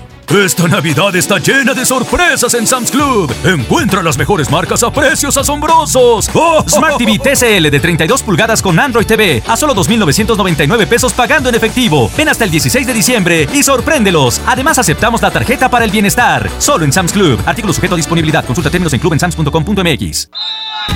Esta 0.33 0.65
Navidad 0.65 1.13
está 1.17 1.39
llena 1.39 1.73
de 1.73 1.85
sorpresas 1.85 2.53
en 2.53 2.65
Sam's 2.65 2.89
Club. 2.89 3.29
Encuentra 3.43 4.01
las 4.01 4.17
mejores 4.17 4.49
marcas 4.49 4.81
a 4.81 4.89
precios 4.89 5.35
asombrosos. 5.35 6.29
¡Oh! 6.33 6.63
Smart 6.67 6.97
TV 6.97 7.19
TCL 7.19 7.69
de 7.69 7.79
32 7.81 8.23
pulgadas 8.23 8.61
con 8.61 8.79
Android 8.79 9.05
TV 9.05 9.43
a 9.45 9.57
solo 9.57 9.75
2.999 9.75 10.87
pesos 10.87 11.11
pagando 11.11 11.49
en 11.49 11.55
efectivo. 11.55 12.09
Ven 12.15 12.29
hasta 12.29 12.45
el 12.45 12.51
16 12.51 12.87
de 12.87 12.93
diciembre 12.93 13.47
y 13.53 13.61
sorpréndelos. 13.61 14.39
Además 14.45 14.79
aceptamos 14.79 15.21
la 15.21 15.31
tarjeta 15.31 15.69
para 15.69 15.83
el 15.83 15.91
bienestar. 15.91 16.49
Solo 16.59 16.85
en 16.85 16.93
Sam's 16.93 17.11
Club. 17.11 17.37
Artículo 17.45 17.73
sujeto 17.73 17.95
a 17.95 17.97
disponibilidad. 17.97 18.45
Consulta 18.45 18.69
términos 18.69 18.93
en 18.93 19.01
clubensams.com.mx. 19.01 20.29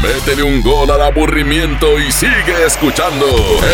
Métele 0.01 0.43
un 0.43 0.61
gol 0.61 0.89
al 0.91 1.01
aburrimiento 1.01 1.99
y 1.99 2.11
sigue 2.11 2.65
escuchando 2.65 3.25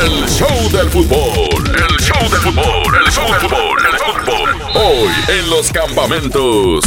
el 0.04 0.28
show 0.28 0.70
del 0.72 0.90
fútbol. 0.90 1.64
El 1.68 1.98
show 2.00 2.30
del 2.30 2.40
fútbol, 2.42 2.96
el 3.06 3.12
show 3.12 3.28
del 3.32 3.40
fútbol, 3.40 3.86
el 3.86 3.98
show 4.00 4.14
del 4.14 4.26
fútbol. 4.26 4.62
Hoy 4.76 5.12
en 5.28 5.50
los 5.52 5.70
campamentos. 5.70 6.86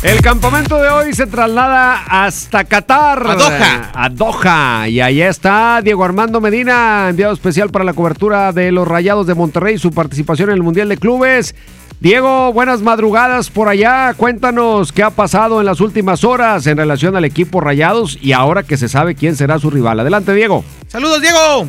El 0.00 0.20
campamento 0.20 0.80
de 0.80 0.88
hoy 0.88 1.12
se 1.12 1.26
traslada 1.26 2.04
hasta 2.08 2.62
Qatar. 2.62 3.26
A 3.26 3.34
Doha. 3.34 3.90
A 3.92 4.08
Doha. 4.08 4.88
Y 4.88 5.00
ahí 5.00 5.22
está 5.22 5.80
Diego 5.82 6.04
Armando 6.04 6.40
Medina, 6.40 7.08
enviado 7.10 7.34
especial 7.34 7.70
para 7.70 7.84
la 7.84 7.94
cobertura 7.94 8.52
de 8.52 8.70
los 8.70 8.86
Rayados 8.86 9.26
de 9.26 9.34
Monterrey, 9.34 9.76
su 9.76 9.90
participación 9.90 10.50
en 10.50 10.54
el 10.54 10.62
Mundial 10.62 10.88
de 10.88 10.98
Clubes. 10.98 11.56
Diego, 11.98 12.52
buenas 12.52 12.80
madrugadas 12.80 13.50
por 13.50 13.68
allá. 13.68 14.14
Cuéntanos 14.14 14.92
qué 14.92 15.02
ha 15.02 15.10
pasado 15.10 15.58
en 15.58 15.66
las 15.66 15.80
últimas 15.80 16.22
horas 16.22 16.64
en 16.68 16.76
relación 16.76 17.16
al 17.16 17.24
equipo 17.24 17.60
Rayados 17.60 18.18
y 18.22 18.30
ahora 18.30 18.62
que 18.62 18.76
se 18.76 18.88
sabe 18.88 19.16
quién 19.16 19.34
será 19.34 19.58
su 19.58 19.68
rival. 19.68 19.98
Adelante, 19.98 20.32
Diego. 20.32 20.64
Saludos, 20.86 21.20
Diego. 21.20 21.66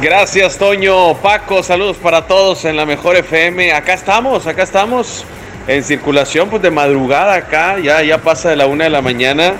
Gracias, 0.00 0.56
Toño. 0.56 1.14
Paco, 1.16 1.62
saludos 1.62 1.98
para 1.98 2.26
todos 2.26 2.64
en 2.64 2.76
la 2.76 2.86
mejor 2.86 3.14
FM. 3.16 3.72
Acá 3.72 3.92
estamos, 3.92 4.46
acá 4.46 4.62
estamos 4.62 5.24
en 5.68 5.84
circulación, 5.84 6.48
pues 6.48 6.62
de 6.62 6.70
madrugada 6.70 7.34
acá, 7.34 7.78
ya, 7.78 8.02
ya 8.02 8.18
pasa 8.18 8.48
de 8.48 8.56
la 8.56 8.66
una 8.66 8.84
de 8.84 8.90
la 8.90 9.02
mañana. 9.02 9.54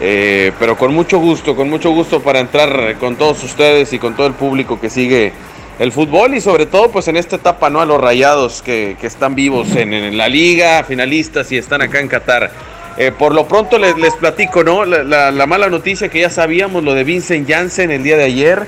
eh, 0.00 0.52
pero 0.58 0.76
con 0.76 0.92
mucho 0.92 1.18
gusto, 1.18 1.56
con 1.56 1.70
mucho 1.70 1.90
gusto 1.90 2.20
para 2.20 2.40
entrar 2.40 2.96
con 2.98 3.16
todos 3.16 3.42
ustedes 3.42 3.92
y 3.92 3.98
con 3.98 4.14
todo 4.14 4.26
el 4.26 4.34
público 4.34 4.78
que 4.80 4.90
sigue 4.90 5.32
el 5.78 5.92
fútbol 5.92 6.34
y 6.34 6.40
sobre 6.40 6.66
todo 6.66 6.90
pues 6.90 7.08
en 7.08 7.16
esta 7.16 7.36
etapa 7.36 7.70
no 7.70 7.80
a 7.80 7.86
los 7.86 8.00
rayados 8.00 8.60
que, 8.60 8.96
que 9.00 9.06
están 9.06 9.34
vivos 9.34 9.74
en, 9.76 10.16
la 10.16 10.28
liga, 10.28 10.84
finalistas 10.84 11.50
y 11.52 11.56
están 11.56 11.80
acá 11.80 12.00
en 12.00 12.08
Qatar. 12.08 12.50
Eh, 12.96 13.12
por 13.16 13.34
lo 13.34 13.48
pronto 13.48 13.78
les, 13.78 13.96
les 13.96 14.14
platico, 14.14 14.62
¿no? 14.62 14.84
La, 14.84 15.02
la, 15.02 15.30
la, 15.32 15.46
mala 15.46 15.68
noticia 15.68 16.08
que 16.08 16.20
ya 16.20 16.30
sabíamos, 16.30 16.84
lo 16.84 16.94
de 16.94 17.02
Vincent 17.02 17.48
Janssen 17.48 17.90
el 17.90 18.04
día 18.04 18.16
de 18.16 18.24
ayer, 18.24 18.66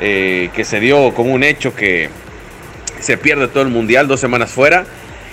eh, 0.00 0.50
que 0.54 0.64
se 0.64 0.80
dio 0.80 1.12
como 1.14 1.34
un 1.34 1.42
hecho 1.42 1.74
que 1.74 2.08
se 3.00 3.18
pierde 3.18 3.48
todo 3.48 3.62
el 3.62 3.68
mundial, 3.68 4.08
dos 4.08 4.20
semanas 4.20 4.50
fuera. 4.50 4.84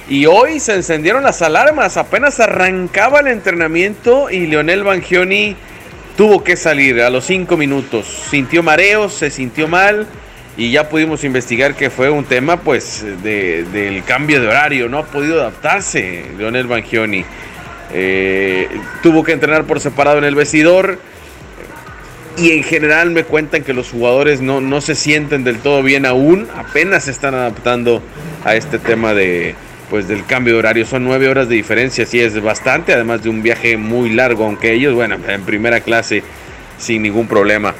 Y 0.09 0.25
hoy 0.25 0.59
se 0.59 0.73
encendieron 0.73 1.23
las 1.23 1.41
alarmas, 1.41 1.97
apenas 1.97 2.39
arrancaba 2.39 3.19
el 3.19 3.27
entrenamiento 3.27 4.29
y 4.29 4.47
Leonel 4.47 4.83
Bangioni 4.83 5.55
tuvo 6.15 6.43
que 6.43 6.55
salir 6.55 7.01
a 7.01 7.09
los 7.09 7.25
cinco 7.25 7.57
minutos. 7.57 8.05
Sintió 8.29 8.63
mareos, 8.63 9.13
se 9.13 9.29
sintió 9.29 9.67
mal 9.67 10.07
y 10.57 10.71
ya 10.71 10.89
pudimos 10.89 11.23
investigar 11.23 11.75
que 11.75 11.89
fue 11.89 12.09
un 12.09 12.23
tema 12.23 12.57
pues 12.57 13.05
de, 13.21 13.63
del 13.65 14.03
cambio 14.03 14.41
de 14.41 14.47
horario, 14.47 14.89
no 14.89 14.99
ha 14.99 15.05
podido 15.05 15.41
adaptarse 15.41 16.25
Leonel 16.37 16.67
Bangioni. 16.67 17.23
Eh, 17.93 18.67
tuvo 19.01 19.23
que 19.23 19.31
entrenar 19.31 19.63
por 19.65 19.79
separado 19.79 20.17
en 20.17 20.23
el 20.25 20.35
vestidor 20.35 20.99
y 22.37 22.51
en 22.51 22.63
general 22.63 23.09
me 23.09 23.23
cuentan 23.23 23.63
que 23.63 23.73
los 23.73 23.89
jugadores 23.89 24.41
no, 24.41 24.61
no 24.61 24.79
se 24.79 24.93
sienten 24.93 25.43
del 25.43 25.57
todo 25.57 25.81
bien 25.81 26.05
aún, 26.05 26.47
apenas 26.55 27.05
se 27.05 27.11
están 27.11 27.33
adaptando 27.33 28.01
a 28.45 28.55
este 28.55 28.77
tema 28.77 29.15
de, 29.15 29.55
pues 29.89 30.07
del 30.07 30.23
cambio 30.25 30.53
de 30.53 30.59
horario. 30.59 30.85
Son 30.85 31.03
nueve 31.03 31.27
horas 31.27 31.49
de 31.49 31.55
diferencia, 31.55 32.05
sí 32.05 32.19
es 32.19 32.39
bastante, 32.41 32.93
además 32.93 33.23
de 33.23 33.29
un 33.29 33.41
viaje 33.41 33.75
muy 33.75 34.11
largo, 34.11 34.45
aunque 34.45 34.71
ellos, 34.73 34.93
bueno, 34.93 35.17
en 35.27 35.41
primera 35.43 35.81
clase 35.81 36.23
sin 36.77 37.01
ningún 37.01 37.27
problema. 37.27 37.73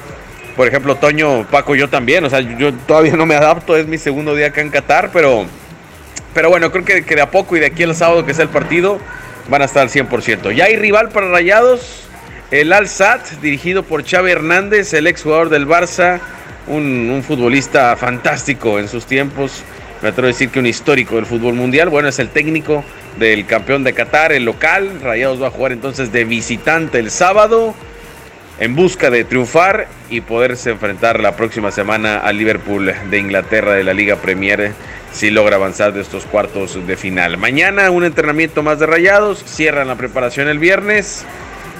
Por 0.56 0.66
ejemplo, 0.66 0.96
Toño, 0.96 1.46
Paco, 1.48 1.76
yo 1.76 1.88
también, 1.88 2.24
o 2.24 2.30
sea, 2.30 2.40
yo 2.40 2.74
todavía 2.74 3.14
no 3.14 3.26
me 3.26 3.36
adapto, 3.36 3.76
es 3.76 3.86
mi 3.86 3.96
segundo 3.96 4.34
día 4.34 4.48
acá 4.48 4.60
en 4.60 4.70
Qatar, 4.70 5.10
pero, 5.12 5.46
pero 6.34 6.48
bueno, 6.50 6.72
creo 6.72 6.84
que, 6.84 7.04
que 7.04 7.14
de 7.14 7.20
a 7.20 7.30
poco 7.30 7.56
y 7.56 7.60
de 7.60 7.66
aquí 7.66 7.84
al 7.84 7.94
sábado 7.94 8.26
que 8.26 8.32
es 8.32 8.38
el 8.40 8.48
partido, 8.48 8.98
van 9.48 9.62
a 9.62 9.66
estar 9.66 9.84
al 9.84 9.88
100%. 9.88 10.52
Ya 10.52 10.64
hay 10.64 10.74
rival 10.74 11.10
para 11.10 11.28
Rayados, 11.28 12.07
el 12.50 12.72
Al 12.72 12.88
Sadd, 12.88 13.20
dirigido 13.42 13.82
por 13.82 14.04
Xavi 14.04 14.30
Hernández, 14.30 14.94
el 14.94 15.06
exjugador 15.06 15.48
del 15.48 15.66
Barça, 15.66 16.20
un, 16.66 17.10
un 17.10 17.22
futbolista 17.22 17.96
fantástico 17.96 18.78
en 18.78 18.88
sus 18.88 19.06
tiempos 19.06 19.64
me 20.02 20.10
atrevo 20.10 20.26
a 20.26 20.28
decir 20.28 20.50
que 20.50 20.60
un 20.60 20.66
histórico 20.66 21.16
del 21.16 21.26
fútbol 21.26 21.54
mundial. 21.54 21.88
Bueno, 21.88 22.08
es 22.08 22.18
el 22.18 22.28
técnico 22.28 22.84
del 23.18 23.46
campeón 23.46 23.82
de 23.82 23.94
Qatar, 23.94 24.32
el 24.32 24.44
local. 24.44 25.00
Rayados 25.02 25.42
va 25.42 25.48
a 25.48 25.50
jugar 25.50 25.72
entonces 25.72 26.12
de 26.12 26.24
visitante 26.24 26.98
el 26.98 27.10
sábado 27.10 27.74
en 28.60 28.76
busca 28.76 29.10
de 29.10 29.24
triunfar 29.24 29.88
y 30.08 30.20
poderse 30.20 30.70
enfrentar 30.70 31.20
la 31.20 31.36
próxima 31.36 31.70
semana 31.70 32.18
al 32.18 32.38
Liverpool 32.38 32.92
de 33.10 33.18
Inglaterra 33.18 33.72
de 33.72 33.84
la 33.84 33.92
Liga 33.92 34.16
Premier 34.16 34.72
si 35.12 35.30
logra 35.30 35.56
avanzar 35.56 35.92
de 35.92 36.00
estos 36.00 36.24
cuartos 36.26 36.86
de 36.86 36.96
final. 36.96 37.36
Mañana 37.36 37.90
un 37.90 38.04
entrenamiento 38.04 38.62
más 38.62 38.78
de 38.78 38.86
Rayados, 38.86 39.42
cierran 39.44 39.88
la 39.88 39.96
preparación 39.96 40.48
el 40.48 40.58
viernes 40.58 41.24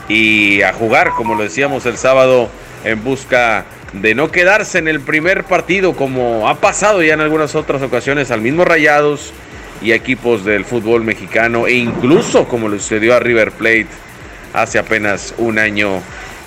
y 0.09 0.63
a 0.63 0.73
jugar, 0.73 1.11
como 1.11 1.35
lo 1.35 1.43
decíamos 1.43 1.87
el 1.87 1.97
sábado, 1.97 2.49
en 2.85 3.05
busca 3.05 3.65
de 3.93 4.15
no 4.15 4.31
quedarse 4.31 4.79
en 4.79 4.89
el 4.89 5.01
primer 5.01 5.45
partido 5.45 5.95
como 5.95 6.49
ha 6.49 6.57
pasado 6.57 7.03
ya 7.03 7.15
en 7.15 7.21
algunas 7.21 7.55
otras 7.55 7.83
ocasiones 7.83 8.31
al 8.31 8.41
mismo 8.41 8.65
Rayados 8.65 9.33
y 9.81 9.93
equipos 9.93 10.45
del 10.45 10.65
fútbol 10.65 11.05
mexicano 11.05 11.67
e 11.67 11.75
incluso 11.75 12.47
como 12.49 12.69
le 12.69 12.79
sucedió 12.79 13.15
a 13.15 13.21
River 13.21 13.53
Plate 13.53 13.89
hace 14.53 14.79
apenas 14.79 15.35
un 15.39 15.59
año 15.59 16.03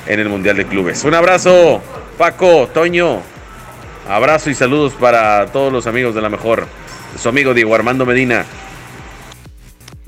en 0.08 0.20
el 0.20 0.30
Mundial 0.30 0.58
de 0.58 0.66
Clubes. 0.66 1.04
Un 1.04 1.14
abrazo, 1.14 1.82
Paco, 2.18 2.68
Toño. 2.74 3.22
Abrazo 4.10 4.50
y 4.50 4.56
saludos 4.56 4.94
para 4.94 5.46
todos 5.48 5.72
los 5.72 5.88
amigos 5.88 6.16
de 6.16 6.22
la 6.22 6.30
mejor. 6.30 6.68
Su 7.18 7.30
amigo 7.30 7.54
Diego 7.54 7.76
Armando 7.76 8.06
Medina. 8.06 8.46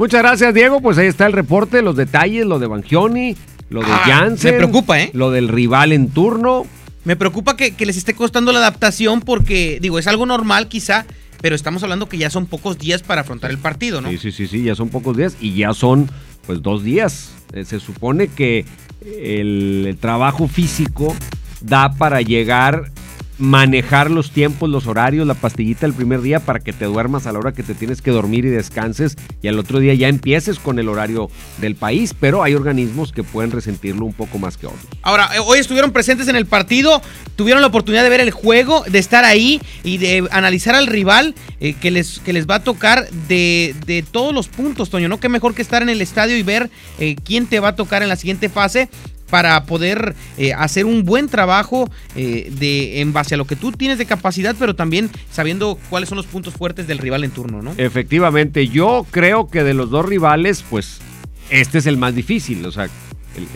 Muchas 0.04 0.22
gracias, 0.22 0.54
Diego. 0.54 0.82
Pues 0.82 0.98
ahí 0.98 1.08
está 1.08 1.26
el 1.28 1.32
reporte, 1.32 1.82
los 1.82 1.96
detalles, 1.96 2.46
lo 2.46 2.60
de 2.60 2.68
Bangioni, 2.68 3.38
lo 3.70 3.80
de 3.80 3.88
Ah, 3.89 4.02
Janssen. 4.06 4.52
me 4.52 4.58
preocupa, 4.58 5.00
¿eh? 5.00 5.10
Lo 5.13 5.32
del 5.32 5.48
rival 5.48 5.94
en 5.94 6.10
turno. 6.10 6.66
Me 7.06 7.16
preocupa 7.16 7.56
que, 7.56 7.74
que 7.74 7.86
les 7.86 7.96
esté 7.96 8.13
costando 8.13 8.52
la 8.52 8.60
adaptación 8.60 9.22
porque, 9.22 9.80
digo, 9.82 9.98
es 10.00 10.08
algo 10.08 10.26
normal 10.26 10.68
quizá, 10.68 11.06
pero 11.42 11.56
estamos 11.56 11.84
hablando 11.84 12.10
que 12.10 12.18
ya 12.18 12.30
son 12.30 12.48
pocos 12.48 12.78
días 12.78 13.02
para 13.02 13.22
afrontar 13.22 13.50
el 13.50 13.60
partido, 13.60 14.02
¿no? 14.02 14.10
Sí, 14.10 14.18
sí, 14.18 14.34
sí, 14.34 14.48
sí, 14.48 14.63
ya 14.63 14.76
son 14.76 14.89
pocos 14.89 15.16
días 15.16 15.38
y 15.39 15.54
ya 15.54 15.74
son 15.74 16.12
pues 16.46 16.62
dos 16.62 16.84
días. 16.84 17.32
Eh, 17.54 17.63
se 17.63 17.80
supone 17.80 18.28
que 18.28 18.66
el, 19.06 19.86
el 19.88 19.96
trabajo 19.96 20.50
físico 20.50 21.16
da 21.62 21.94
para 21.94 22.22
llegar, 22.22 22.92
manejar 23.38 24.12
los 24.12 24.32
tiempos, 24.32 24.69
los 24.69 24.88
horarios, 24.88 25.26
la 25.26 25.34
pastillita 25.34 25.86
el 25.86 25.93
primer 25.93 26.22
día 26.22 26.39
para 26.39 26.60
que 26.60 26.74
te 26.74 26.86
duermas 26.86 27.26
a 27.26 27.32
la 27.32 27.39
hora 27.39 27.54
que 27.54 27.63
te 27.63 27.74
tienes 27.74 28.02
que 28.02 28.12
dormir 28.12 28.46
y 28.46 28.50
descanses 28.50 29.15
y 29.41 29.48
al 29.48 29.60
otro 29.60 29.80
día 29.80 29.93
ya 29.93 30.08
empieces 30.08 30.60
con 30.60 30.80
el 30.80 30.89
horario 30.89 31.30
del 31.60 31.76
país, 31.76 32.13
pero 32.19 32.43
hay 32.43 32.54
organismos 32.54 33.12
que 33.12 33.24
pueden 33.24 33.52
resentirlo 33.52 34.06
un 34.06 34.13
poco 34.13 34.38
más 34.38 34.58
que 34.58 34.67
otros. 34.67 34.84
Ahora, 35.02 35.30
eh, 35.36 35.39
hoy 35.43 35.60
estuvieron 35.60 35.91
presentes 35.91 36.28
en 36.28 36.36
el 36.36 36.46
partido, 36.46 37.02
tuvieron 37.36 37.62
la 37.62 37.67
oportunidad 37.67 38.04
de 38.04 38.10
ver 38.10 38.22
el 38.22 38.32
juego, 38.32 38.84
de 38.88 39.00
estar 39.00 39.26
ahí 39.26 39.62
y 39.84 39.98
de 39.98 40.28
analizar 40.32 40.76
al 40.76 40.88
rival 40.88 41.36
eh, 41.60 41.74
que, 41.74 41.91
les, 41.91 42.19
que 42.19 42.34
les 42.34 42.48
va 42.48 42.56
a 42.56 42.63
tocar 42.63 43.10
de, 43.28 43.76
de 43.86 44.04
todos 44.04 44.34
los 44.34 44.48
puntos, 44.48 44.89
Toño, 44.89 45.10
¿no? 45.10 45.19
Qué 45.19 45.30
mejor 45.30 45.54
que 45.54 45.62
estar 45.62 45.82
en 45.82 45.89
el 45.89 46.02
estadio 46.02 46.38
y 46.38 46.43
ver 46.43 46.69
eh, 47.00 47.15
quién 47.24 47.48
te 47.48 47.60
va 47.60 47.69
a 47.69 47.76
tocar 47.76 48.04
en 48.04 48.10
la 48.10 48.15
siguiente 48.15 48.50
fase 48.50 48.89
para 49.34 49.63
poder 49.63 50.13
eh, 50.38 50.54
hacer 50.54 50.86
un 50.86 51.06
buen 51.06 51.28
trabajo 51.28 51.89
eh, 52.15 52.52
de, 52.60 53.02
en 53.02 53.13
base 53.13 53.34
a 53.34 53.38
lo 53.39 53.46
que 53.46 53.56
tú 53.56 53.72
tienes 53.72 53.98
de 53.98 54.06
capacidad, 54.06 54.56
pero 54.60 54.76
también 54.76 55.10
sabiendo 55.32 55.80
cuáles 55.89 56.08
son 56.08 56.17
los 56.17 56.28
puntos 56.28 56.54
fuertes 56.54 56.86
del 56.86 57.00
rival 57.00 57.24
en 57.24 57.32
turno, 57.32 57.63
¿no? 57.63 57.74
Efectivamente, 57.78 58.67
yo 58.67 59.08
creo 59.10 59.48
que 59.48 59.63
de 59.63 59.74
los 59.74 59.89
dos 59.89 60.06
rivales, 60.06 60.63
pues 60.69 61.00
este 61.50 61.80
es 61.80 61.88
el 61.88 61.98
más 61.98 62.13
difícil. 62.13 62.63
O 62.63 62.72
sea, 62.72 62.88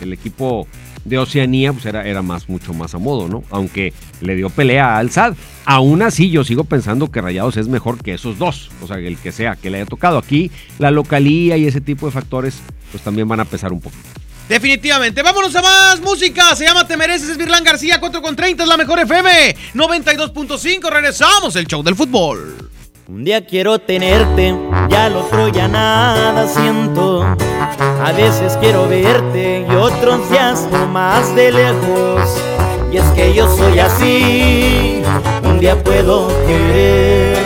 el, 0.02 0.12
equipo 0.12 0.66
de 1.04 1.16
Oceanía 1.16 1.72
pues 1.72 1.86
era, 1.86 2.04
era 2.04 2.22
más, 2.22 2.48
mucho 2.48 2.74
más 2.74 2.96
a 2.96 2.98
modo, 2.98 3.28
¿no? 3.28 3.44
Aunque 3.48 3.92
le 4.20 4.34
dio 4.34 4.50
pelea 4.50 4.96
a 4.96 4.98
Alzad. 4.98 5.36
Aún 5.64 6.02
así, 6.02 6.28
yo 6.30 6.42
sigo 6.42 6.64
pensando 6.64 7.12
que 7.12 7.20
Rayados 7.20 7.56
es 7.56 7.68
mejor 7.68 8.02
que 8.02 8.14
esos 8.14 8.36
dos. 8.36 8.72
O 8.82 8.88
sea, 8.88 8.98
el 8.98 9.16
que 9.16 9.30
sea 9.30 9.54
que 9.54 9.70
le 9.70 9.76
haya 9.76 9.86
tocado. 9.86 10.18
Aquí, 10.18 10.50
la 10.80 10.90
localía 10.90 11.56
y 11.56 11.68
ese 11.68 11.80
tipo 11.80 12.06
de 12.06 12.10
factores, 12.10 12.62
pues 12.90 13.04
también 13.04 13.28
van 13.28 13.38
a 13.38 13.44
pesar 13.44 13.72
un 13.72 13.80
poquito. 13.80 14.08
Definitivamente. 14.48 15.22
Vámonos 15.22 15.54
a 15.54 15.62
más 15.62 16.00
música. 16.00 16.56
Se 16.56 16.64
llama 16.64 16.86
Te 16.86 16.96
Mereces, 16.96 17.28
es 17.28 17.36
Virlán 17.36 17.64
García, 17.64 18.00
4 18.00 18.22
con 18.22 18.34
30 18.34 18.62
es 18.62 18.68
la 18.68 18.76
mejor 18.76 18.98
FM. 19.00 19.56
92.5, 19.74 20.90
regresamos, 20.90 21.54
el 21.56 21.66
show 21.66 21.82
del 21.82 21.94
fútbol. 21.94 22.70
Un 23.08 23.24
día 23.24 23.44
quiero 23.46 23.78
tenerte, 23.78 24.54
ya 24.90 25.06
al 25.06 25.16
otro 25.16 25.48
ya 25.48 25.66
nada 25.66 26.46
siento. 26.46 27.22
A 27.22 28.12
veces 28.12 28.56
quiero 28.60 28.86
verte 28.88 29.66
y 29.66 29.74
otros 29.74 30.30
días 30.30 30.68
no 30.70 30.86
más 30.86 31.34
de 31.34 31.52
lejos. 31.52 32.22
Y 32.92 32.98
es 32.98 33.04
que 33.12 33.34
yo 33.34 33.54
soy 33.56 33.78
así, 33.78 35.02
un 35.42 35.58
día 35.58 35.82
puedo 35.82 36.28
querer, 36.46 37.36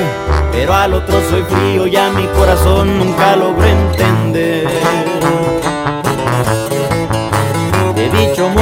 pero 0.52 0.74
al 0.74 0.94
otro 0.94 1.20
soy 1.30 1.42
frío 1.42 1.86
y 1.86 1.96
a 1.96 2.10
mi 2.10 2.26
corazón 2.26 2.98
nunca 2.98 3.36
logro 3.36 3.64
entender. 3.64 5.01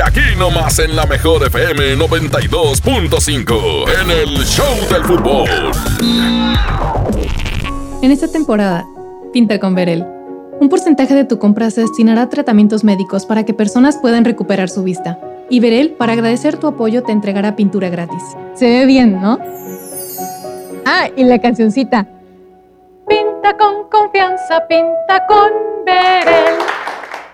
Aquí 0.00 0.20
nomás 0.36 0.78
en 0.78 0.94
la 0.94 1.06
mejor 1.06 1.44
FM 1.46 1.96
92.5 1.96 3.84
en 4.02 4.10
el 4.10 4.44
Show 4.44 4.74
del 4.90 5.04
Fútbol. 5.04 5.48
En 8.02 8.10
esta 8.10 8.28
temporada, 8.28 8.86
pinta 9.32 9.58
con 9.58 9.74
Verel. 9.74 10.06
Un 10.60 10.68
porcentaje 10.68 11.14
de 11.14 11.24
tu 11.24 11.38
compra 11.38 11.70
se 11.70 11.80
destinará 11.82 12.22
a 12.22 12.28
tratamientos 12.28 12.84
médicos 12.84 13.26
para 13.26 13.44
que 13.44 13.54
personas 13.54 13.96
puedan 13.96 14.24
recuperar 14.24 14.68
su 14.68 14.82
vista. 14.82 15.18
Y 15.48 15.60
Verel, 15.60 15.92
para 15.92 16.12
agradecer 16.12 16.58
tu 16.58 16.66
apoyo, 16.66 17.02
te 17.02 17.12
entregará 17.12 17.56
pintura 17.56 17.88
gratis. 17.88 18.22
Se 18.54 18.66
ve 18.66 18.86
bien, 18.86 19.20
¿no? 19.20 19.38
Ah, 20.84 21.08
y 21.16 21.24
la 21.24 21.38
cancioncita. 21.40 22.06
Pinta 23.08 23.56
con 23.56 23.88
confianza, 23.90 24.66
pinta 24.68 25.26
con 25.26 25.50
Verel. 25.86 26.77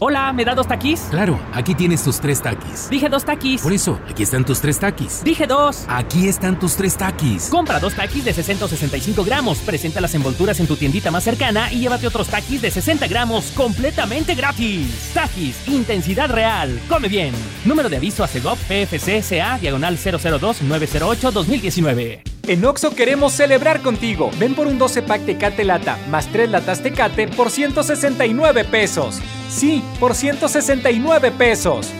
Hola, 0.00 0.32
¿me 0.32 0.44
da 0.44 0.54
dos 0.54 0.68
taquis? 0.68 1.00
Claro, 1.10 1.40
aquí 1.52 1.74
tienes 1.74 2.04
tus 2.04 2.20
tres 2.20 2.40
taquis. 2.40 2.88
Dije 2.88 3.08
dos 3.08 3.24
taquis. 3.24 3.60
Por 3.60 3.72
eso, 3.72 3.98
aquí 4.08 4.22
están 4.22 4.44
tus 4.44 4.60
tres 4.60 4.78
taquis. 4.78 5.24
Dije 5.24 5.48
dos. 5.48 5.86
Aquí 5.88 6.28
están 6.28 6.56
tus 6.56 6.76
tres 6.76 6.96
taquis. 6.96 7.48
Compra 7.48 7.80
dos 7.80 7.94
taquis 7.94 8.24
de 8.24 8.32
665 8.32 9.24
gramos. 9.24 9.58
Presenta 9.58 10.00
las 10.00 10.14
envolturas 10.14 10.60
en 10.60 10.68
tu 10.68 10.76
tiendita 10.76 11.10
más 11.10 11.24
cercana 11.24 11.72
y 11.72 11.80
llévate 11.80 12.06
otros 12.06 12.28
taquis 12.28 12.62
de 12.62 12.70
60 12.70 13.08
gramos 13.08 13.50
completamente 13.56 14.36
gratis. 14.36 15.10
Taquis, 15.14 15.66
intensidad 15.66 16.30
real. 16.30 16.78
Come 16.88 17.08
bien. 17.08 17.34
Número 17.64 17.88
de 17.88 17.96
aviso 17.96 18.22
a 18.22 18.28
CEGOP 18.28 18.56
PFC 18.68 19.20
CA 19.28 19.58
diagonal 19.58 19.98
002-908-2019. 19.98 22.20
En 22.46 22.64
Oxo 22.64 22.94
queremos 22.94 23.32
celebrar 23.32 23.82
contigo. 23.82 24.30
Ven 24.38 24.54
por 24.54 24.68
un 24.68 24.78
12 24.78 25.02
pack 25.02 25.26
Tecate 25.26 25.64
Lata 25.64 25.98
más 26.08 26.28
3 26.28 26.50
latas 26.50 26.84
Tecate 26.84 27.26
por 27.26 27.50
169 27.50 28.64
pesos. 28.64 29.20
Sí, 29.48 29.82
por 29.98 30.14
169 30.14 31.30
pesos. 31.32 31.92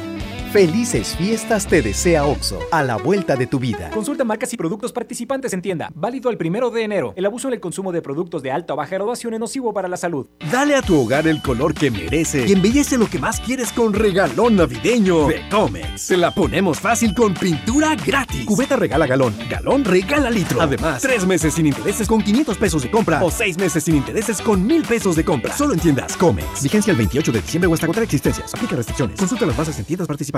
Felices 0.53 1.15
fiestas 1.15 1.67
te 1.67 1.83
desea 1.83 2.25
OXO, 2.25 2.59
a 2.73 2.83
la 2.83 2.97
vuelta 2.97 3.37
de 3.37 3.47
tu 3.47 3.59
vida. 3.59 3.91
Consulta 3.91 4.25
marcas 4.25 4.51
y 4.55 4.57
productos 4.57 4.93
participantes 4.93 5.53
en 5.53 5.61
tienda. 5.61 5.91
Válido 5.95 6.31
el 6.31 6.39
primero 6.39 6.71
de 6.71 6.85
enero. 6.85 7.13
El 7.17 7.27
abuso 7.27 7.49
en 7.49 7.55
el 7.55 7.61
consumo 7.61 7.93
de 7.93 8.01
productos 8.01 8.43
de 8.43 8.51
alta 8.51 8.73
o 8.73 8.77
baja 8.77 8.95
graduación 8.95 9.35
es 9.35 9.41
nocivo 9.41 9.75
para 9.75 9.89
la 9.89 9.99
salud. 9.99 10.27
Dale 10.51 10.75
a 10.75 10.81
tu 10.81 10.99
hogar 10.99 11.29
el 11.29 11.43
color 11.43 11.75
que 11.75 11.91
merece 11.91 12.47
y 12.47 12.53
embellece 12.53 12.97
lo 12.97 13.11
que 13.11 13.19
más 13.19 13.41
quieres 13.41 13.73
con 13.73 13.93
regalón 13.93 14.57
navideño 14.57 15.27
de 15.27 15.47
Comex. 15.51 16.01
Se 16.01 16.17
la 16.17 16.33
ponemos 16.33 16.81
fácil 16.81 17.15
con 17.15 17.35
pintura 17.35 17.95
gratis. 17.95 18.47
Cubeta 18.47 18.77
regala 18.77 19.07
galón, 19.07 19.35
galón 19.51 19.85
regala 19.85 20.31
litro. 20.31 20.63
Además, 20.63 21.03
tres 21.03 21.27
meses 21.27 21.53
sin 21.53 21.67
intereses 21.67 22.09
con 22.09 22.23
500 22.23 22.57
pesos 22.57 22.83
de 22.83 22.91
compra 22.91 23.23
o 23.23 23.31
seis 23.31 23.59
meses 23.59 23.85
sin 23.85 23.97
intereses 23.97 24.41
con 24.41 24.67
1000 24.67 24.83
pesos 24.85 25.15
de 25.15 25.27
compra. 25.27 25.55
Solo 25.55 25.75
en 25.75 25.81
tiendas 25.81 26.17
Comex. 26.17 26.63
Vigencia 26.63 26.91
el 26.91 26.97
28 26.97 27.33
de 27.33 27.43
diciembre 27.43 27.69
o 27.69 27.75
hasta 27.75 27.85
agotar 27.85 28.03
existencias. 28.03 28.55
Aplica 28.55 28.77
restricciones. 28.77 29.19
Consulta 29.19 29.45
las 29.45 29.57
bases 29.57 29.79
en 29.79 29.85
tiendas 29.85 30.09
participantes. 30.09 30.38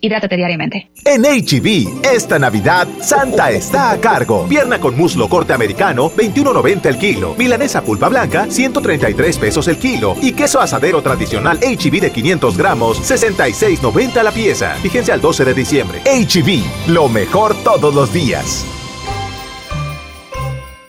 Hidrátate 0.00 0.36
diariamente. 0.36 0.90
En 1.04 1.22
HB, 1.22 2.04
esta 2.04 2.38
Navidad, 2.38 2.86
Santa 3.00 3.50
está 3.50 3.90
a 3.90 4.00
cargo. 4.00 4.46
Pierna 4.48 4.78
con 4.78 4.96
muslo 4.96 5.28
corte 5.28 5.52
americano, 5.52 6.10
21.90 6.10 6.86
el 6.86 6.98
kilo. 6.98 7.34
Milanesa 7.38 7.82
pulpa 7.82 8.08
blanca, 8.08 8.46
133 8.50 9.38
pesos 9.38 9.68
el 9.68 9.78
kilo. 9.78 10.14
Y 10.20 10.32
queso 10.32 10.60
asadero 10.60 11.02
tradicional 11.02 11.58
HB 11.58 12.00
de 12.00 12.10
500 12.10 12.56
gramos, 12.56 13.00
66.90 13.00 14.22
la 14.22 14.32
pieza. 14.32 14.76
Vigencia 14.82 15.14
al 15.14 15.20
12 15.20 15.44
de 15.44 15.54
diciembre. 15.54 16.02
HB, 16.04 16.90
lo 16.92 17.08
mejor 17.08 17.54
todos 17.64 17.94
los 17.94 18.12
días. 18.12 18.66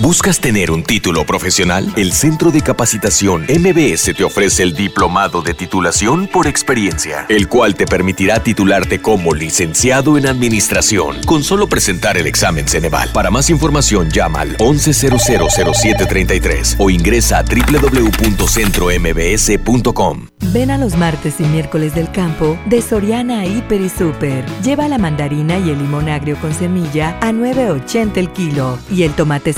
¿Buscas 0.00 0.40
tener 0.40 0.72
un 0.72 0.82
título 0.82 1.24
profesional? 1.24 1.92
El 1.96 2.12
Centro 2.12 2.50
de 2.50 2.62
Capacitación 2.62 3.44
MBS 3.44 4.12
te 4.14 4.24
ofrece 4.24 4.64
el 4.64 4.74
Diplomado 4.74 5.40
de 5.40 5.54
Titulación 5.54 6.26
por 6.26 6.48
Experiencia, 6.48 7.26
el 7.28 7.46
cual 7.48 7.76
te 7.76 7.86
permitirá 7.86 8.42
titularte 8.42 9.00
como 9.00 9.34
licenciado 9.34 10.18
en 10.18 10.26
administración, 10.26 11.18
con 11.26 11.44
solo 11.44 11.68
presentar 11.68 12.18
el 12.18 12.26
examen 12.26 12.66
Ceneval. 12.66 13.10
Para 13.12 13.30
más 13.30 13.50
información 13.50 14.10
llama 14.10 14.40
al 14.40 14.56
11000733 14.58 16.74
o 16.78 16.90
ingresa 16.90 17.38
a 17.38 17.44
www.centrombs.com. 17.44 20.26
Ven 20.52 20.72
a 20.72 20.78
los 20.78 20.96
martes 20.96 21.36
y 21.38 21.44
miércoles 21.44 21.94
del 21.94 22.10
campo 22.10 22.58
de 22.66 22.82
Soriana 22.82 23.46
Hiper 23.46 23.80
y 23.80 23.88
Super. 23.88 24.44
Lleva 24.62 24.88
la 24.88 24.98
mandarina 24.98 25.56
y 25.58 25.70
el 25.70 25.78
limón 25.78 26.08
agrio 26.08 26.36
con 26.40 26.52
semilla 26.52 27.16
a 27.20 27.30
9.80 27.30 28.16
el 28.16 28.32
kilo 28.32 28.76
y 28.90 29.04
el 29.04 29.12
tomate 29.12 29.52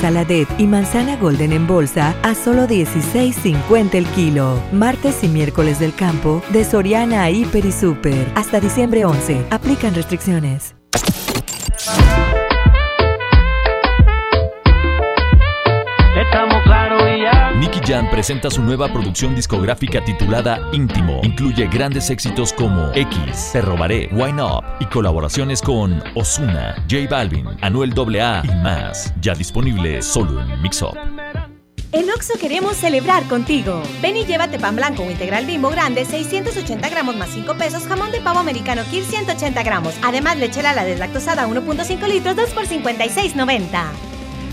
y 0.59 0.67
manzana 0.67 1.17
golden 1.17 1.53
en 1.53 1.67
bolsa 1.67 2.15
a 2.23 2.35
solo 2.35 2.67
16.50 2.67 3.95
el 3.95 4.07
kilo. 4.07 4.61
Martes 4.73 5.23
y 5.23 5.29
miércoles 5.29 5.79
del 5.79 5.95
campo 5.95 6.43
de 6.51 6.65
Soriana 6.65 7.31
Hiper 7.31 7.65
y 7.65 7.73
Super. 7.73 8.33
Hasta 8.35 8.61
diciembre 8.61 9.05
11. 9.05 9.47
Aplican 9.51 9.95
restricciones. 9.95 10.75
Nicky 17.67 17.81
Jam 17.85 18.09
presenta 18.09 18.49
su 18.49 18.63
nueva 18.63 18.87
producción 18.93 19.35
discográfica 19.35 20.01
titulada 20.05 20.61
Íntimo. 20.73 21.21
Incluye 21.25 21.67
grandes 21.67 22.11
éxitos 22.11 22.53
como 22.53 22.93
X, 22.95 23.51
Te 23.53 23.61
Robaré, 23.61 24.09
Wine 24.13 24.41
Up 24.41 24.63
y 24.79 24.87
colaboraciones 24.87 25.61
con 25.61 26.01
Osuna, 26.15 26.77
J 26.89 27.09
Balvin, 27.11 27.45
Anuel 27.63 27.93
AA 27.93 28.43
y 28.45 28.55
más. 28.63 29.13
Ya 29.21 29.35
disponible 29.35 30.01
solo 30.01 30.41
en 30.41 30.63
Mix 30.63 30.81
Up. 30.81 30.97
En 31.91 32.09
Oxo 32.11 32.35
queremos 32.39 32.77
celebrar 32.77 33.25
contigo. 33.25 33.83
Ven 34.01 34.17
y 34.17 34.25
llévate 34.25 34.61
pan 34.61 34.77
blanco 34.77 35.03
o 35.03 35.11
integral 35.11 35.45
bimbo 35.45 35.69
grande, 35.69 36.05
680 36.05 36.89
gramos 36.89 37.17
más 37.17 37.31
5 37.31 37.57
pesos, 37.57 37.83
jamón 37.89 38.13
de 38.13 38.21
pavo 38.21 38.39
americano 38.39 38.83
Kir 38.93 39.03
180 39.03 39.61
gramos. 39.65 39.95
Además, 40.05 40.37
leche 40.37 40.63
la 40.63 40.85
deslactosada 40.85 41.49
1.5 41.49 42.07
litros, 42.07 42.37
2 42.37 42.51
por 42.51 42.67
56.90. 42.67 44.06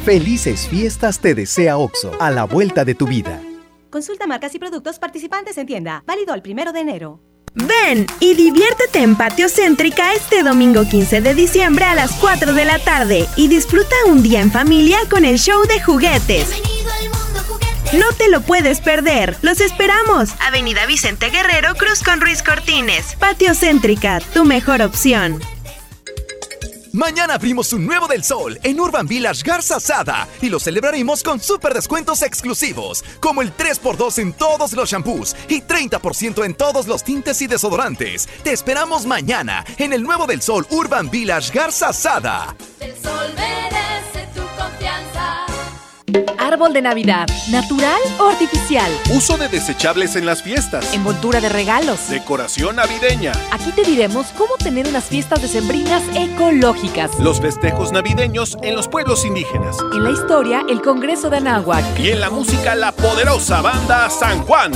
Felices 0.05 0.67
fiestas 0.67 1.19
te 1.19 1.33
desea 1.33 1.77
OXO, 1.77 2.11
a 2.19 2.29
la 2.29 2.43
vuelta 2.43 2.83
de 2.83 2.93
tu 2.93 3.07
vida. 3.07 3.41
Consulta 3.89 4.27
marcas 4.27 4.53
y 4.53 4.59
productos 4.59 4.99
participantes 4.99 5.57
en 5.57 5.65
tienda. 5.65 6.03
Válido 6.05 6.33
al 6.33 6.41
primero 6.41 6.73
de 6.73 6.81
enero. 6.81 7.21
Ven 7.53 8.05
y 8.19 8.33
diviértete 8.33 8.99
en 8.99 9.15
Patio 9.15 9.47
Céntrica 9.47 10.13
este 10.13 10.43
domingo 10.43 10.83
15 10.83 11.21
de 11.21 11.33
diciembre 11.33 11.85
a 11.85 11.95
las 11.95 12.11
4 12.15 12.53
de 12.53 12.65
la 12.65 12.79
tarde 12.79 13.27
y 13.37 13.47
disfruta 13.47 13.95
un 14.07 14.21
día 14.21 14.41
en 14.41 14.51
familia 14.51 14.97
con 15.09 15.23
el 15.23 15.37
show 15.37 15.65
de 15.67 15.81
juguetes. 15.81 16.49
No 17.93 18.11
te 18.17 18.29
lo 18.29 18.41
puedes 18.41 18.81
perder. 18.81 19.37
Los 19.41 19.61
esperamos. 19.61 20.31
Avenida 20.41 20.85
Vicente 20.85 21.29
Guerrero, 21.29 21.75
Cruz 21.75 22.03
con 22.03 22.19
Ruiz 22.19 22.43
Cortines. 22.43 23.15
Patio 23.19 23.53
Céntrica, 23.53 24.19
tu 24.33 24.43
mejor 24.43 24.81
opción. 24.81 25.39
Mañana 26.95 27.34
abrimos 27.34 27.73
un 27.73 27.88
nuevo 27.88 28.08
del 28.08 28.23
sol 28.23 28.60
en 28.62 28.79
Urban 28.79 29.08
Village 29.08 29.41
Garza 29.43 29.79
Sada 29.79 30.27
y 30.43 30.49
lo 30.49 30.60
celebraremos 30.60 31.23
con 31.23 31.39
super 31.39 31.73
descuentos 31.73 32.21
exclusivos, 32.21 33.03
como 33.19 33.41
el 33.41 33.51
3x2 33.58 34.19
en 34.19 34.32
todos 34.32 34.73
los 34.73 34.91
shampoos 34.91 35.36
y 35.49 35.62
30% 35.62 36.45
en 36.45 36.53
todos 36.53 36.88
los 36.88 37.03
tintes 37.03 37.41
y 37.41 37.47
desodorantes. 37.47 38.29
Te 38.43 38.53
esperamos 38.53 39.08
mañana 39.08 39.65
en 39.79 39.91
el 39.91 40.03
nuevo 40.03 40.27
del 40.27 40.43
sol 40.43 40.67
Urban 40.69 41.10
Village 41.10 41.51
Garza 41.51 41.93
Sada. 41.93 42.56
El 42.79 42.95
sol. 43.01 43.34
Árbol 46.38 46.73
de 46.73 46.82
Navidad, 46.82 47.28
¿natural 47.49 47.99
o 48.19 48.30
artificial? 48.30 48.91
Uso 49.15 49.38
de 49.38 49.47
desechables 49.47 50.15
en 50.15 50.26
las 50.26 50.43
fiestas. 50.43 50.93
Envoltura 50.93 51.41
de 51.41 51.49
regalos. 51.49 52.10
Decoración 52.10 52.76
navideña. 52.76 53.32
Aquí 53.52 53.71
te 53.71 53.84
diremos 53.84 54.28
cómo 54.38 54.56
tener 54.58 54.88
unas 54.88 55.06
fiestas 55.06 55.41
decembrinas 55.41 56.04
ecológicas. 56.15 57.17
Los 57.19 57.41
festejos 57.41 57.91
navideños 57.91 58.58
en 58.62 58.76
los 58.76 58.88
pueblos 58.88 59.26
indígenas. 59.26 59.78
En 59.93 60.04
la 60.04 60.12
historia, 60.12 60.63
el 60.69 60.82
Congreso 60.82 61.30
de 61.30 61.38
Anáhuac. 61.38 61.99
Y 61.99 62.12
en 62.12 62.19
la 62.19 62.30
música, 62.30 62.76
la 62.76 62.91
poderosa 62.91 63.62
banda 63.62 64.10
San 64.10 64.43
Juan. 64.43 64.71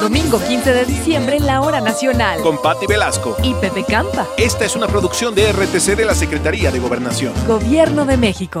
Domingo 0.00 0.40
15 0.40 0.72
de 0.72 0.84
diciembre 0.84 1.36
en 1.36 1.46
la 1.46 1.60
Hora 1.60 1.80
Nacional. 1.80 2.40
Con 2.40 2.60
Patti 2.62 2.86
Velasco. 2.86 3.36
Y 3.42 3.54
Pepe 3.54 3.84
Campa. 3.84 4.26
Esta 4.36 4.64
es 4.64 4.76
una 4.76 4.86
producción 4.86 5.34
de 5.34 5.52
RTC 5.52 5.96
de 5.96 6.04
la 6.04 6.14
Secretaría 6.14 6.70
de 6.70 6.78
Gobernación. 6.78 7.32
Gobierno 7.46 8.04
de 8.04 8.16
México. 8.16 8.60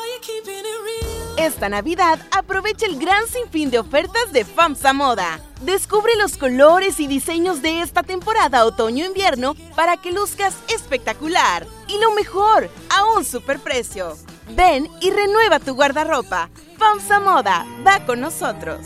Esta 1.41 1.69
Navidad 1.69 2.19
aprovecha 2.29 2.85
el 2.85 2.99
gran 2.99 3.25
sinfín 3.25 3.71
de 3.71 3.79
ofertas 3.79 4.31
de 4.31 4.45
FAMSA 4.45 4.93
Moda. 4.93 5.39
Descubre 5.61 6.15
los 6.15 6.37
colores 6.37 6.99
y 6.99 7.07
diseños 7.07 7.63
de 7.63 7.81
esta 7.81 8.03
temporada 8.03 8.63
otoño-invierno 8.63 9.55
para 9.75 9.97
que 9.97 10.11
luzcas 10.11 10.55
espectacular. 10.67 11.65
Y 11.87 11.97
lo 11.97 12.11
mejor, 12.11 12.69
a 12.91 13.17
un 13.17 13.25
superprecio. 13.25 14.15
Ven 14.55 14.87
y 15.01 15.09
renueva 15.09 15.57
tu 15.57 15.73
guardarropa. 15.73 16.51
FAMSA 16.77 17.19
Moda 17.19 17.65
va 17.83 18.05
con 18.05 18.21
nosotros. 18.21 18.85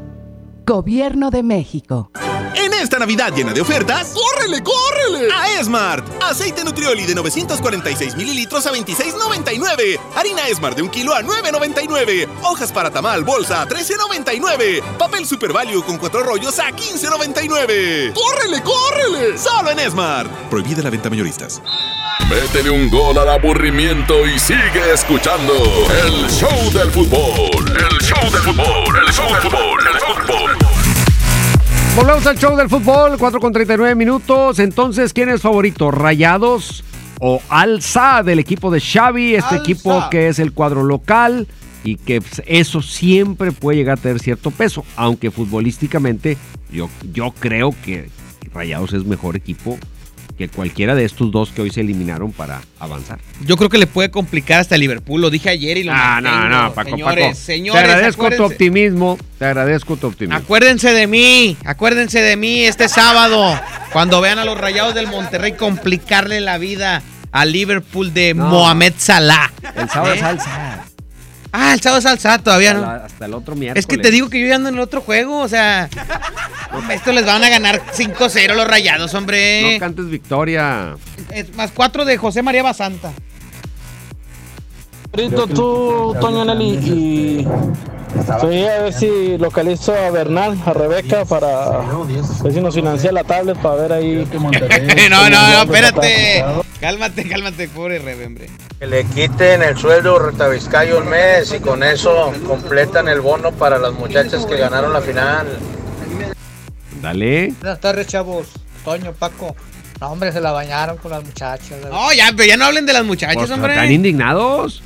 Gobierno 0.71 1.31
de 1.31 1.43
México. 1.43 2.11
En 2.55 2.71
esta 2.71 2.97
Navidad 2.97 3.33
llena 3.35 3.51
de 3.51 3.59
ofertas, 3.59 4.13
¡córrele, 4.13 4.63
córrele! 4.63 5.27
A 5.29 5.59
Esmart. 5.59 6.07
Aceite 6.23 6.63
Nutrioli 6.63 7.05
de 7.05 7.13
946 7.13 8.15
mililitros 8.15 8.65
a 8.65 8.71
26.99. 8.71 9.99
Harina 10.15 10.47
Esmart 10.47 10.77
de 10.77 10.83
un 10.83 10.89
kilo 10.89 11.13
a 11.13 11.23
9.99. 11.23 12.25
Hojas 12.43 12.71
para 12.71 12.89
tamal 12.89 13.25
bolsa 13.25 13.63
a 13.63 13.67
13.99. 13.67 14.81
Papel 14.97 15.25
Super 15.25 15.51
Value 15.51 15.83
con 15.83 15.97
cuatro 15.97 16.23
rollos 16.23 16.57
a 16.59 16.71
15.99. 16.71 18.13
¡Córrele, 18.13 18.63
córrele! 18.63 19.37
Solo 19.37 19.71
en 19.71 19.79
Esmart. 19.79 20.31
Prohibida 20.49 20.81
la 20.81 20.89
venta 20.89 21.09
mayoristas. 21.09 21.61
Métele 22.29 22.69
un 22.69 22.89
gol 22.89 23.17
al 23.17 23.29
aburrimiento 23.29 24.25
y 24.25 24.39
sigue 24.39 24.93
escuchando 24.93 25.53
el 26.05 26.29
show 26.29 26.71
del 26.73 26.89
fútbol. 26.91 27.67
El 27.67 27.97
show 27.99 28.31
del 28.31 28.41
fútbol, 28.41 28.99
el 29.05 29.13
show 29.13 29.27
del 29.27 29.41
fútbol, 29.41 29.79
el 29.79 29.99
show 29.99 30.15
del 30.15 30.25
fútbol. 30.25 30.51
Volvemos 31.95 32.25
al 32.25 32.37
show 32.37 32.55
del 32.55 32.69
fútbol, 32.69 33.17
4 33.17 33.39
con 33.39 33.51
39 33.51 33.95
minutos. 33.95 34.59
Entonces, 34.59 35.13
¿quién 35.13 35.29
es 35.29 35.41
favorito? 35.41 35.91
¿Rayados 35.91 36.83
o 37.19 37.41
Alza 37.49 38.23
del 38.23 38.39
equipo 38.39 38.71
de 38.71 38.79
Xavi? 38.79 39.35
Este 39.35 39.55
Alza. 39.55 39.63
equipo 39.63 40.09
que 40.09 40.29
es 40.29 40.39
el 40.39 40.53
cuadro 40.53 40.83
local 40.83 41.47
y 41.83 41.97
que 41.97 42.21
pues, 42.21 42.41
eso 42.45 42.81
siempre 42.81 43.51
puede 43.51 43.77
llegar 43.77 43.97
a 43.97 44.01
tener 44.01 44.19
cierto 44.19 44.51
peso. 44.51 44.85
Aunque 44.95 45.31
futbolísticamente 45.31 46.37
yo, 46.71 46.89
yo 47.11 47.33
creo 47.37 47.75
que 47.83 48.09
Rayados 48.53 48.93
es 48.93 49.05
mejor 49.05 49.35
equipo 49.35 49.77
que 50.47 50.49
cualquiera 50.55 50.95
de 50.95 51.05
estos 51.05 51.31
dos 51.31 51.49
que 51.51 51.61
hoy 51.61 51.69
se 51.69 51.81
eliminaron 51.81 52.31
para 52.31 52.61
avanzar. 52.79 53.19
Yo 53.45 53.57
creo 53.57 53.69
que 53.69 53.77
le 53.77 53.85
puede 53.87 54.09
complicar 54.09 54.59
hasta 54.59 54.75
Liverpool. 54.77 55.21
Lo 55.21 55.29
dije 55.29 55.49
ayer 55.49 55.77
y 55.77 55.83
lo 55.83 55.91
Ah, 55.93 56.19
no, 56.21 56.29
mantengo. 56.31 56.55
no, 56.63 56.73
Paco, 56.73 56.89
señores, 56.89 57.25
Paco. 57.25 57.35
señores, 57.39 57.83
te 57.83 57.91
agradezco 57.91 58.29
tu 58.31 58.43
optimismo. 58.43 59.17
Te 59.37 59.45
agradezco 59.45 59.97
tu 59.97 60.07
optimismo. 60.07 60.37
Acuérdense 60.37 60.91
de 60.93 61.05
mí, 61.07 61.57
acuérdense 61.65 62.21
de 62.21 62.35
mí 62.37 62.63
este 62.63 62.89
sábado, 62.89 63.59
cuando 63.93 64.19
vean 64.21 64.39
a 64.39 64.45
los 64.45 64.57
Rayados 64.57 64.95
del 64.95 65.07
Monterrey 65.07 65.53
complicarle 65.53 66.41
la 66.41 66.57
vida 66.57 67.01
al 67.31 67.51
Liverpool 67.51 68.13
de 68.13 68.33
No. 68.33 68.47
Mohamed 68.47 68.93
Salah. 68.97 69.51
El 69.75 69.89
sábado 69.89 70.13
¿Eh? 70.13 70.17
es 70.17 70.23
Alza. 70.23 70.85
Ah, 71.51 71.73
el 71.73 71.81
sábado 71.81 71.99
es 71.99 72.05
Alza 72.05 72.37
todavía, 72.39 72.73
¿no? 72.73 72.81
Hasta, 72.81 73.05
hasta 73.05 73.25
el 73.25 73.33
otro 73.33 73.55
miércoles. 73.55 73.83
Es 73.83 73.87
que 73.87 73.97
te 73.97 74.09
digo 74.09 74.29
que 74.29 74.39
yo 74.39 74.47
ya 74.47 74.55
ando 74.55 74.69
en 74.69 74.75
el 74.75 74.81
otro 74.81 75.01
juego, 75.01 75.39
o 75.39 75.47
sea, 75.49 75.89
esto 76.91 77.11
les 77.11 77.25
van 77.25 77.43
a 77.43 77.49
ganar 77.49 77.81
5-0 77.93 78.55
los 78.55 78.67
Rayados, 78.67 79.13
hombre. 79.13 79.73
No 79.73 79.79
cantes 79.79 80.09
victoria. 80.09 80.95
Es 81.31 81.53
más 81.55 81.71
4 81.71 82.05
de 82.05 82.17
José 82.17 82.41
María 82.41 82.63
Basanta. 82.63 83.11
Favorito 85.11 85.47
tú, 85.47 86.15
Toño 86.19 86.45
Nelly, 86.45 86.77
y 86.77 87.47
Sí, 88.41 88.65
a 88.65 88.81
ver 88.81 88.93
si 88.93 89.37
localizo 89.37 89.93
a 89.93 90.09
Bernal, 90.11 90.57
a 90.65 90.73
Rebeca, 90.73 91.25
para 91.25 91.79
ver 92.43 92.53
si 92.53 92.61
nos 92.61 92.75
financia 92.75 93.11
la 93.11 93.23
tablet 93.23 93.57
para 93.57 93.75
ver 93.75 93.93
ahí. 93.93 94.27
no, 95.09 95.29
no, 95.29 95.49
no, 95.49 95.61
espérate. 95.63 96.43
Cálmate, 96.79 97.27
cálmate, 97.27 97.67
pobre 97.69 97.99
Rebe, 97.99 98.49
Que 98.79 98.87
le 98.87 99.03
quiten 99.05 99.63
el 99.63 99.77
sueldo 99.77 100.17
retabiscayo 100.19 100.99
un 100.99 101.09
mes 101.09 101.53
y 101.53 101.59
con 101.59 101.83
eso 101.83 102.33
completan 102.47 103.07
el 103.07 103.21
bono 103.21 103.51
para 103.51 103.77
las 103.77 103.93
muchachas 103.93 104.45
que 104.45 104.57
ganaron 104.57 104.93
la 104.93 105.01
final. 105.01 105.47
Dale. 107.01 107.53
Buenas 107.59 107.79
tardes, 107.79 108.07
chavos. 108.07 108.47
Toño, 108.83 109.13
Paco. 109.13 109.55
No, 109.99 110.09
hombre, 110.11 110.31
se 110.31 110.41
la 110.41 110.51
bañaron 110.51 110.97
con 110.97 111.11
las 111.11 111.23
muchachas. 111.23 111.77
No, 111.89 112.11
ya, 112.13 112.31
pero 112.35 112.47
ya 112.47 112.57
no 112.57 112.65
hablen 112.65 112.85
de 112.85 112.93
las 112.93 113.05
muchachas, 113.05 113.35
Pues, 113.35 113.51
hombre. 113.51 113.73
¿Están 113.73 113.91
indignados? 113.91 114.81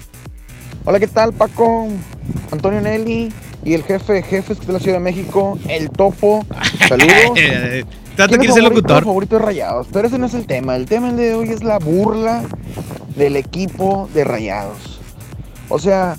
Hola, 0.87 0.99
¿qué 0.99 1.07
tal, 1.07 1.33
Paco? 1.33 1.87
Antonio 2.51 2.79
Nelly 2.79 3.33
y 3.63 3.73
el 3.73 3.81
jefe 3.81 4.13
de 4.13 4.21
jefes 4.21 4.59
de 4.65 4.71
la 4.71 4.79
Ciudad 4.79 4.97
de 4.97 5.03
México, 5.03 5.57
el 5.67 5.89
Topo. 5.89 6.45
Saludos. 6.87 7.33
Tanto 8.15 8.37
¿Quién 8.37 8.39
quieres 8.39 8.49
es 8.49 8.53
ser 8.53 8.63
locutor. 8.63 9.03
favorito 9.03 9.39
de 9.39 9.45
Rayados, 9.45 9.87
pero 9.91 10.07
ese 10.07 10.19
no 10.19 10.27
es 10.27 10.35
el 10.35 10.45
tema. 10.45 10.75
El 10.75 10.85
tema 10.85 11.11
de 11.11 11.33
hoy 11.33 11.49
es 11.49 11.63
la 11.63 11.79
burla 11.79 12.43
del 13.15 13.35
equipo 13.35 14.07
de 14.13 14.25
Rayados. 14.25 14.99
O 15.69 15.79
sea, 15.79 16.17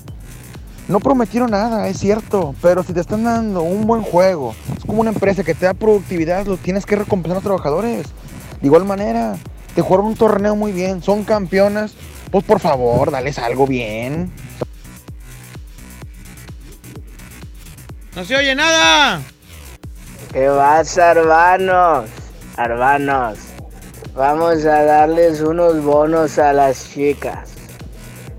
no 0.89 0.99
prometieron 0.99 1.51
nada, 1.51 1.87
es 1.87 1.97
cierto, 1.97 2.53
pero 2.61 2.83
si 2.83 2.91
te 2.91 2.99
están 2.99 3.23
dando 3.23 3.61
un 3.61 3.87
buen 3.87 4.01
juego, 4.01 4.53
es 4.77 4.83
como 4.83 4.99
una 4.99 5.11
empresa 5.11 5.45
que 5.45 5.55
te 5.55 5.65
da 5.65 5.75
productividad, 5.75 6.45
lo 6.45 6.57
tienes 6.57 6.85
que 6.85 6.97
recompensar 6.97 7.37
a 7.37 7.39
los 7.39 7.43
trabajadores. 7.43 8.07
De 8.59 8.67
igual 8.67 8.83
manera, 8.83 9.37
te 9.75 9.81
jugaron 9.81 10.07
un 10.07 10.15
torneo 10.15 10.57
muy 10.57 10.73
bien, 10.73 11.01
son 11.01 11.23
campeonas, 11.23 11.93
pues 12.31 12.43
por 12.43 12.59
favor, 12.59 13.11
dales 13.11 13.37
algo 13.39 13.65
bien. 13.65 14.31
No 18.15 18.25
se 18.25 18.35
oye 18.35 18.55
nada. 18.55 19.21
¿Qué 20.33 20.47
pasa, 20.47 21.11
hermanos? 21.11 22.09
Hermanos, 22.57 23.37
vamos 24.15 24.65
a 24.65 24.83
darles 24.83 25.41
unos 25.41 25.83
bonos 25.83 26.39
a 26.39 26.51
las 26.53 26.89
chicas. 26.91 27.51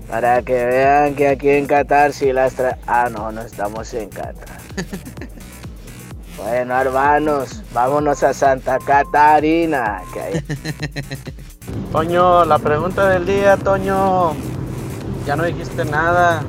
Para 0.09 0.41
que 0.41 0.65
vean 0.65 1.15
que 1.15 1.29
aquí 1.29 1.49
en 1.49 1.65
Qatar 1.65 2.13
sí 2.13 2.33
las 2.33 2.55
tra... 2.55 2.77
Ah, 2.87 3.09
no, 3.09 3.31
no 3.31 3.41
estamos 3.41 3.93
en 3.93 4.09
Qatar. 4.09 4.59
bueno, 6.37 6.81
hermanos, 6.81 7.63
vámonos 7.71 8.23
a 8.23 8.33
Santa 8.33 8.79
Catarina. 8.79 10.01
Que 10.13 10.19
hay... 10.19 10.43
Toño, 11.91 12.45
la 12.45 12.59
pregunta 12.59 13.09
del 13.09 13.25
día, 13.25 13.57
Toño. 13.57 14.33
Ya 15.25 15.35
no 15.35 15.43
dijiste 15.43 15.85
nada. 15.85 16.43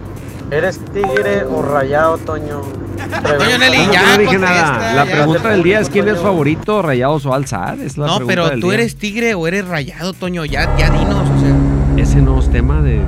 ¿Eres 0.51 0.81
tigre 0.93 1.45
o 1.45 1.63
rayado, 1.63 2.19
Toño? 2.19 2.61
Toño 2.61 3.59
Nelly, 3.59 3.77
¿Cómo 3.79 3.91
que 3.91 3.97
ya 3.97 4.17
no 4.17 4.19
dije 4.23 4.39
nada? 4.39 4.93
La 4.95 5.05
ya. 5.07 5.13
pregunta 5.13 5.49
del 5.51 5.63
día 5.63 5.81
es 5.81 5.89
quién 5.89 6.09
es 6.09 6.19
favorito, 6.19 6.83
Rayados 6.83 7.25
o 7.25 7.33
Alzar. 7.33 7.79
Es 7.81 7.97
la 7.97 8.07
No, 8.07 8.17
pregunta 8.17 8.33
pero 8.35 8.49
del 8.51 8.61
tú 8.61 8.67
día. 8.69 8.75
eres 8.81 8.97
tigre 8.97 9.35
o 9.35 9.47
eres 9.47 9.67
rayado, 9.67 10.13
Toño. 10.13 10.45
Ya, 10.45 10.77
ya 10.77 10.91
dinos, 10.91 11.29
o 11.29 11.41
sea. 11.41 11.55
Ese 11.97 12.21
no 12.21 12.39
es 12.39 12.51
tema 12.51 12.83
de. 12.83 13.01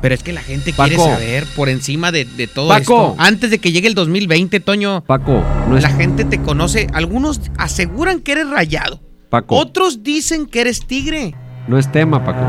Pero 0.00 0.14
es 0.14 0.22
que 0.22 0.32
la 0.32 0.40
gente 0.40 0.72
quiere 0.72 0.96
saber 0.96 1.46
por 1.54 1.68
encima 1.68 2.10
de, 2.10 2.24
de 2.24 2.46
todo 2.48 2.68
Paco. 2.68 2.80
esto. 3.10 3.14
Antes 3.18 3.50
de 3.50 3.58
que 3.58 3.70
llegue 3.70 3.86
el 3.88 3.94
2020, 3.94 4.58
Toño. 4.60 5.02
Paco, 5.04 5.42
no 5.68 5.76
es. 5.76 5.82
La 5.82 5.90
gente 5.90 6.24
te 6.24 6.40
conoce. 6.40 6.86
Algunos 6.92 7.40
aseguran 7.58 8.20
que 8.20 8.32
eres 8.32 8.48
rayado. 8.50 9.00
Paco, 9.32 9.56
Otros 9.56 10.02
dicen 10.02 10.44
que 10.44 10.60
eres 10.60 10.86
tigre. 10.86 11.34
no 11.66 11.78
es 11.78 11.90
tema, 11.90 12.22
Paco. 12.22 12.42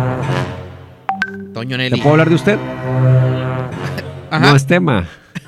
Toño 1.54 1.78
¿Le 1.78 1.90
Nelly. 1.90 2.02
puedo 2.02 2.12
hablar 2.12 2.28
de 2.28 2.36
usted? 2.36 2.60
No 4.30 4.54
es 4.54 4.68
tema. 4.68 5.08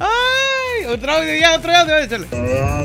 Ay, 0.00 0.86
otro 0.88 1.12
audio, 1.12 1.32
ya, 1.38 1.54
otro 1.54 1.70
audio. 1.72 1.94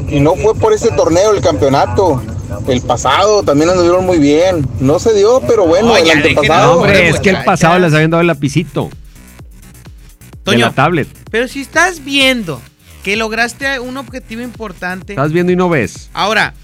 Y 0.08 0.20
no 0.20 0.36
fue 0.36 0.54
por 0.54 0.72
ese 0.72 0.92
torneo 0.92 1.34
el 1.34 1.42
campeonato. 1.42 2.22
El 2.68 2.82
pasado 2.82 3.42
también 3.42 3.72
anduvieron 3.72 4.06
muy 4.06 4.20
bien. 4.20 4.68
No 4.80 5.00
se 5.00 5.16
dio, 5.16 5.42
pero 5.48 5.66
bueno, 5.66 5.88
No, 5.88 5.98
el 5.98 6.12
antepasado. 6.12 6.74
el 6.74 6.78
Hombre, 6.92 7.10
es 7.10 7.20
que 7.20 7.32
el 7.32 7.44
pasado 7.44 7.80
les 7.80 7.92
habían 7.92 8.12
dado 8.12 8.22
el 8.22 8.28
lapicito. 8.28 8.90
De 8.90 10.52
Toño. 10.52 10.68
la 10.68 10.72
tablet. 10.74 11.08
Pero 11.32 11.48
si 11.48 11.62
estás 11.62 12.04
viendo 12.06 12.62
que 13.06 13.16
lograste 13.16 13.80
un 13.80 13.98
objetivo 13.98 14.42
importante. 14.42 15.14
Estás 15.14 15.32
viendo 15.32 15.52
y 15.52 15.56
no 15.56 15.70
ves. 15.70 16.10
Ahora, 16.12 16.56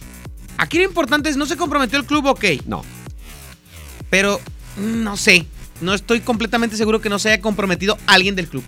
aquí 0.57 0.79
lo 0.79 0.85
importante 0.85 1.29
es, 1.29 1.37
no 1.37 1.45
se 1.45 1.55
comprometió 1.55 1.99
el 1.99 2.05
club, 2.05 2.25
ok. 2.25 2.43
No. 2.65 2.83
Pero, 4.09 4.41
no 4.75 5.17
sé. 5.17 5.45
No 5.81 5.93
estoy 5.93 6.19
completamente 6.21 6.75
seguro 6.77 6.99
que 6.99 7.09
no 7.09 7.19
se 7.19 7.29
haya 7.31 7.41
comprometido 7.43 7.95
alguien 8.07 8.35
del 8.35 8.47
club. 8.47 8.63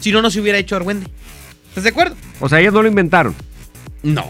Si 0.00 0.10
no, 0.10 0.20
no 0.20 0.32
se 0.32 0.40
hubiera 0.40 0.58
hecho 0.58 0.74
Argüende. 0.74 1.06
¿Estás 1.68 1.84
de 1.84 1.90
acuerdo? 1.90 2.16
O 2.40 2.48
sea, 2.48 2.58
ellos 2.58 2.74
no 2.74 2.82
lo 2.82 2.88
inventaron. 2.88 3.36
No. 4.02 4.28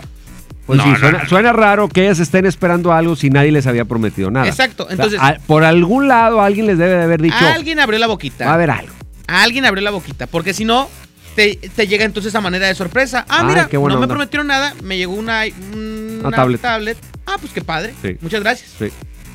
Pues 0.67 0.77
No, 0.77 0.85
sí, 0.85 0.91
no, 0.91 0.99
suena, 0.99 1.17
no, 1.19 1.23
no. 1.25 1.29
suena 1.31 1.53
raro 1.55 1.89
que 1.89 2.03
ellas 2.03 2.19
estén 2.19 2.45
esperando 2.45 2.93
algo 2.93 3.17
si 3.17 3.31
nadie 3.31 3.53
les 3.53 3.67
había 3.67 3.87
prometido 3.87 4.31
nada. 4.31 4.47
Exacto, 4.47 4.83
O 4.83 4.87
sea, 4.87 4.95
entonces- 4.97 5.19
a- 5.21 5.39
por 5.47 5.65
algún 5.65 6.09
lado 6.09 6.43
alguien 6.43 6.67
les 6.67 6.77
debe 6.77 6.91
de 6.97 7.03
haber 7.05 7.23
dicho. 7.23 7.37
Alguien 7.39 7.81
abrió 7.81 7.99
la 7.99 8.07
boquita. 8.07 8.45
Va 8.45 8.51
a 8.51 8.55
haber 8.55 8.71
algo. 8.71 8.93
Alguien 9.29 9.65
abrió 9.65 9.83
la 9.83 9.91
boquita. 9.93 10.27
Porque 10.27 10.53
si 10.53 10.67
no, 10.67 10.91
te, 11.37 11.57
te 11.57 11.87
llega 11.87 12.05
entonces 12.05 12.35
a 12.35 12.41
manera 12.41 12.67
de 12.67 12.75
sorpresa. 12.75 13.25
Ah, 13.29 13.39
Ay, 13.41 13.47
mira, 13.47 13.69
no 13.73 14.01
me 14.01 14.09
prometieron 14.09 14.47
nada. 14.47 14.75
Me 14.83 14.97
llegó 14.99 15.15
una, 15.15 15.43
un- 15.73 16.19
Una 16.21 16.29
una 16.29 16.37
tablet. 16.37 16.61
tablet. 16.61 16.99
Ah, 17.27 17.37
pues 17.41 17.53
qué 17.53 17.63
padre. 17.63 17.95
Sí. 18.03 18.17
Muchas 18.21 18.41
gracias. 18.41 18.71
Sí. 18.79 18.89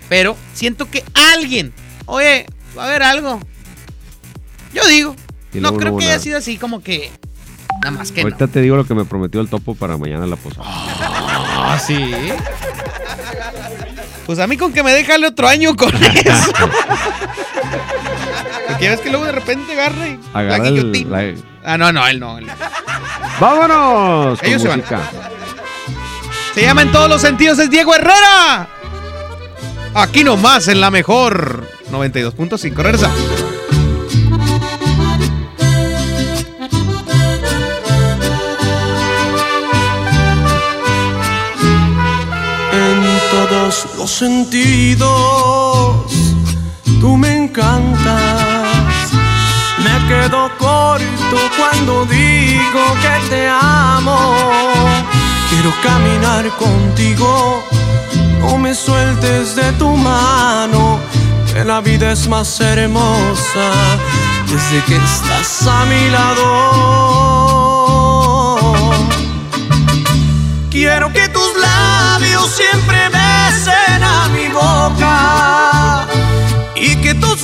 Pero 0.10 0.36
siento 0.54 0.90
que 0.90 1.04
alguien, 1.34 1.74
oye, 2.06 2.46
va 2.78 2.84
a 2.84 2.88
haber 2.88 3.04
algo. 3.04 3.40
Yo 4.74 4.86
digo, 4.88 5.16
Y 5.54 5.60
no 5.60 5.76
creo 5.78 5.96
que 5.98 6.04
nada. 6.06 6.16
haya 6.16 6.24
sido 6.24 6.38
así 6.38 6.58
como 6.58 6.84
que 6.84 7.10
nada 7.82 7.92
más 7.92 8.12
que 8.12 8.22
Ahorita 8.22 8.48
te 8.48 8.62
digo 8.62 8.76
lo 8.76 8.86
que 8.86 8.94
me 8.94 9.06
prometió 9.06 9.40
el 9.42 9.48
topo 9.50 9.74
para 9.76 9.98
mañana 9.98 10.28
la 10.28 10.36
posada. 10.36 10.66
Ah, 10.68 11.80
sí. 11.86 11.98
Pues 14.26 14.40
a 14.40 14.48
mí 14.48 14.58
con 14.58 14.74
que 14.74 14.84
me 14.84 14.92
deja 14.92 15.16
el 15.16 15.24
otro 15.24 15.48
año 15.48 15.76
con 15.76 15.94
eso. 16.04 16.52
Porque 18.76 18.90
ves 18.90 19.00
que 19.02 19.10
luego 19.10 19.26
de 19.26 19.32
repente 19.32 19.72
agarra 19.72 20.08
y 20.08 20.20
la 20.34 20.40
Agarra 20.40 20.68
el- 20.68 21.10
la- 21.10 21.34
Ah, 21.64 21.78
no, 21.78 21.92
no, 21.92 22.06
él 22.08 22.20
no. 22.20 22.38
él. 22.38 22.46
¡Vámonos! 23.40 24.38
Ellos 24.44 24.62
se 24.62 24.68
van. 24.68 24.84
Se 26.54 26.62
llama 26.62 26.82
en 26.84 26.92
todos 26.92 27.10
los 27.10 27.22
sentidos, 27.22 27.58
es 27.60 27.70
Diego 27.70 27.96
Herrera. 27.96 28.68
Aquí 29.94 30.24
nomás 30.24 30.68
en 30.68 30.82
la 30.82 30.92
mejor 30.92 31.68
92.5. 31.90 32.76
Regresa. 32.84 33.10
En 42.72 43.20
todos 43.32 43.88
los 43.98 44.12
sentidos, 44.12 45.08
tú 47.00 47.18
me 47.18 47.36
encantas. 47.36 48.45
Quedo 50.08 50.52
corto 50.60 51.38
cuando 51.58 52.06
digo 52.06 52.84
que 53.02 53.30
te 53.30 53.48
amo. 53.50 54.18
Quiero 55.50 55.74
caminar 55.82 56.48
contigo, 56.58 57.64
no 58.40 58.58
me 58.58 58.76
sueltes 58.76 59.56
de 59.56 59.72
tu 59.74 59.90
mano. 59.90 61.00
Que 61.52 61.64
la 61.64 61.82
vida 61.82 62.12
es 62.12 62.28
más 62.28 62.60
hermosa 62.60 63.72
desde 64.48 64.84
que 64.84 64.98
estás 64.98 65.68
a 65.68 65.86
mi 65.86 66.10
lado. 66.10 66.46
Quiero 70.70 71.12
que 71.14 71.30
tus 71.30 71.52
labios 71.58 72.52
siempre 72.52 73.10
besen 73.10 74.04
a 74.04 74.28
mi 74.28 74.50
boca 74.50 76.06
y 76.76 76.96
que 76.98 77.16
tus 77.16 77.44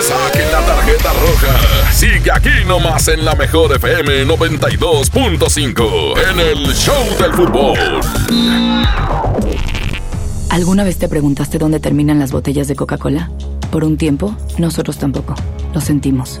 Te 0.00 0.06
saquen 0.06 0.50
la 0.50 0.64
tarjeta 0.64 1.12
roja. 1.12 1.92
Sigue 1.92 2.32
aquí 2.32 2.64
nomás 2.66 3.06
en 3.08 3.24
la 3.24 3.34
mejor 3.34 3.74
FM 3.76 4.26
92.5 4.26 6.14
en 6.30 6.40
el 6.40 6.74
Show 6.74 7.04
del 7.18 7.34
Fútbol. 7.34 7.78
¿Alguna 10.48 10.84
vez 10.84 10.98
te 10.98 11.08
preguntaste 11.08 11.58
dónde 11.58 11.80
terminan 11.80 12.18
las 12.18 12.32
botellas 12.32 12.68
de 12.68 12.76
Coca-Cola? 12.76 13.30
Por 13.70 13.84
un 13.84 13.96
tiempo, 13.96 14.36
nosotros 14.58 14.98
tampoco. 14.98 15.34
Lo 15.74 15.80
sentimos. 15.80 16.40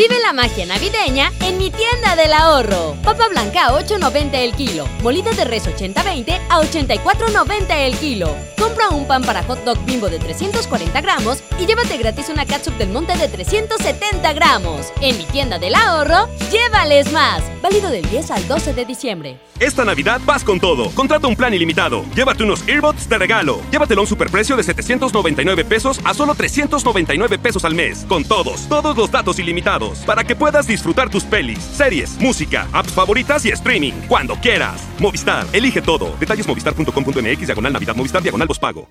Vive 0.00 0.18
la 0.22 0.32
magia 0.32 0.64
navideña 0.64 1.30
en 1.40 1.58
mi 1.58 1.70
tienda 1.70 2.16
del 2.16 2.32
ahorro. 2.32 2.96
Papa 3.04 3.28
blanca 3.28 3.66
a 3.66 3.72
8.90 3.78 4.30
el 4.32 4.54
kilo. 4.54 4.88
Molida 5.02 5.30
de 5.32 5.44
res 5.44 5.68
80-20 5.68 6.40
a 6.48 6.58
84.90 6.62 7.66
el 7.68 7.94
kilo. 7.98 8.34
Compra 8.58 8.88
un 8.88 9.06
pan 9.06 9.22
para 9.22 9.42
hot 9.42 9.62
dog 9.62 9.76
bimbo 9.84 10.08
de 10.08 10.18
340 10.18 10.98
gramos 11.02 11.42
y 11.58 11.66
llévate 11.66 11.98
gratis 11.98 12.30
una 12.30 12.46
catsup 12.46 12.78
del 12.78 12.88
monte 12.88 13.14
de 13.14 13.28
370 13.28 14.32
gramos. 14.32 14.90
En 15.02 15.18
mi 15.18 15.24
tienda 15.24 15.58
del 15.58 15.74
ahorro, 15.74 16.30
llévales 16.50 17.12
más. 17.12 17.42
Válido 17.60 17.90
del 17.90 18.08
10 18.08 18.30
al 18.30 18.48
12 18.48 18.72
de 18.72 18.86
diciembre. 18.86 19.38
Esta 19.58 19.84
Navidad 19.84 20.22
vas 20.24 20.42
con 20.42 20.58
todo. 20.58 20.90
Contrata 20.92 21.26
un 21.26 21.36
plan 21.36 21.52
ilimitado. 21.52 22.06
Llévate 22.14 22.44
unos 22.44 22.66
earbuds 22.66 23.06
de 23.06 23.18
regalo. 23.18 23.60
Llévatelo 23.70 24.00
a 24.00 24.04
un 24.04 24.08
superprecio 24.08 24.56
de 24.56 24.62
799 24.62 25.66
pesos 25.66 26.00
a 26.04 26.14
solo 26.14 26.34
399 26.34 27.38
pesos 27.38 27.66
al 27.66 27.74
mes. 27.74 28.06
Con 28.08 28.24
todos, 28.24 28.66
todos 28.68 28.96
los 28.96 29.10
datos 29.10 29.38
ilimitados. 29.38 29.89
Para 30.06 30.24
que 30.24 30.36
puedas 30.36 30.66
disfrutar 30.66 31.08
tus 31.08 31.24
pelis, 31.24 31.58
series, 31.58 32.18
música, 32.18 32.68
apps 32.72 32.92
favoritas 32.92 33.44
y 33.46 33.50
streaming. 33.50 33.92
Cuando 34.08 34.36
quieras. 34.36 34.82
Movistar, 34.98 35.46
elige 35.52 35.82
todo. 35.82 36.14
Detalles 36.18 36.46
movistar.com.mx, 36.46 37.46
diagonal 37.46 37.72
Navidad, 37.72 37.96
Movistar, 37.96 38.22
diagonal 38.22 38.48
pago. 38.60 38.88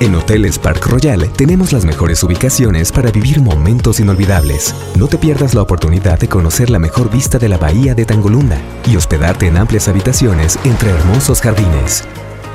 En 0.00 0.14
Hoteles 0.16 0.58
Park 0.58 0.84
Royal 0.86 1.30
tenemos 1.36 1.72
las 1.72 1.84
mejores 1.84 2.22
ubicaciones 2.24 2.90
para 2.90 3.12
vivir 3.12 3.40
momentos 3.40 4.00
inolvidables. 4.00 4.74
No 4.96 5.06
te 5.06 5.18
pierdas 5.18 5.54
la 5.54 5.62
oportunidad 5.62 6.18
de 6.18 6.28
conocer 6.28 6.70
la 6.70 6.80
mejor 6.80 7.10
vista 7.10 7.38
de 7.38 7.48
la 7.48 7.58
bahía 7.58 7.94
de 7.94 8.04
Tangolunda 8.04 8.58
y 8.84 8.96
hospedarte 8.96 9.46
en 9.46 9.58
amplias 9.58 9.88
habitaciones 9.88 10.58
entre 10.64 10.90
hermosos 10.90 11.40
jardines. 11.40 12.04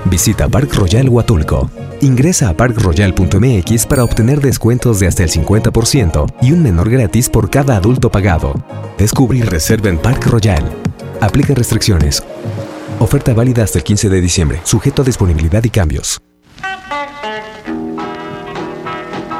Visita 0.05 0.47
Park 0.47 0.73
Royal 0.73 1.09
Huatulco. 1.09 1.69
Ingresa 2.01 2.49
a 2.49 2.53
parkroyal.mx 2.53 3.85
para 3.85 4.03
obtener 4.03 4.39
descuentos 4.39 4.99
de 4.99 5.07
hasta 5.07 5.23
el 5.23 5.29
50% 5.29 6.33
y 6.41 6.51
un 6.51 6.63
menor 6.63 6.89
gratis 6.89 7.29
por 7.29 7.49
cada 7.49 7.75
adulto 7.75 8.09
pagado. 8.09 8.53
Descubre 8.97 9.39
y 9.39 9.41
reserva 9.41 9.89
en 9.89 9.97
Park 9.97 10.25
Royal. 10.27 10.63
Aplica 11.19 11.53
restricciones. 11.53 12.23
Oferta 12.99 13.33
válida 13.33 13.63
hasta 13.63 13.79
el 13.79 13.83
15 13.83 14.09
de 14.09 14.21
diciembre, 14.21 14.61
sujeto 14.63 15.01
a 15.01 15.05
disponibilidad 15.05 15.63
y 15.63 15.69
cambios. 15.69 16.21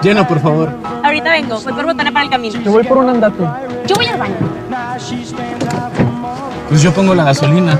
Lleno, 0.01 0.27
por 0.27 0.39
favor. 0.39 0.71
Ahorita 1.03 1.31
vengo, 1.31 1.59
voy 1.61 1.73
por 1.73 1.85
botana 1.85 2.11
para 2.11 2.25
el 2.25 2.31
camino. 2.31 2.61
Yo 2.61 2.71
voy 2.71 2.83
por 2.83 2.97
un 2.97 3.09
andate. 3.09 3.43
Yo 3.87 3.95
voy 3.95 4.05
al 4.05 4.19
baño. 4.19 4.35
Pues 6.69 6.81
yo 6.81 6.93
pongo 6.93 7.15
la 7.15 7.23
gasolina. 7.23 7.79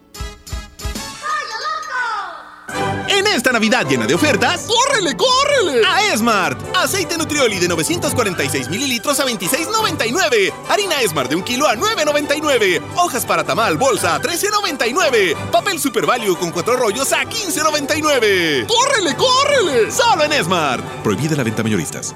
En 3.11 3.27
esta 3.27 3.51
Navidad 3.51 3.85
llena 3.89 4.07
de 4.07 4.13
ofertas, 4.13 4.65
¡córrele, 4.67 5.17
córrele! 5.17 5.85
A 5.85 6.13
Esmart. 6.13 6.57
Aceite 6.77 7.17
Nutrioli 7.17 7.59
de 7.59 7.67
946 7.67 8.69
mililitros 8.69 9.19
a 9.19 9.25
26.99. 9.25 10.53
Harina 10.69 11.01
Esmart 11.01 11.29
de 11.29 11.35
un 11.35 11.43
kilo 11.43 11.67
a 11.67 11.75
9.99. 11.75 12.81
Hojas 12.95 13.25
para 13.25 13.43
tamal 13.43 13.77
bolsa 13.77 14.15
a 14.15 14.21
13.99. 14.21 15.35
Papel 15.51 15.77
Super 15.77 16.05
Value 16.05 16.37
con 16.37 16.51
cuatro 16.51 16.77
rollos 16.77 17.11
a 17.11 17.25
15.99. 17.25 18.65
¡Córrele, 18.67 19.15
córrele! 19.17 19.91
Solo 19.91 20.23
en 20.23 20.31
Esmart. 20.31 20.85
Prohibida 21.03 21.35
la 21.35 21.43
venta 21.43 21.63
mayoristas. 21.63 22.15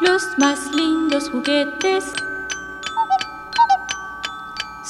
Los 0.00 0.22
más 0.38 0.60
lindos 0.76 1.28
juguetes 1.30 2.04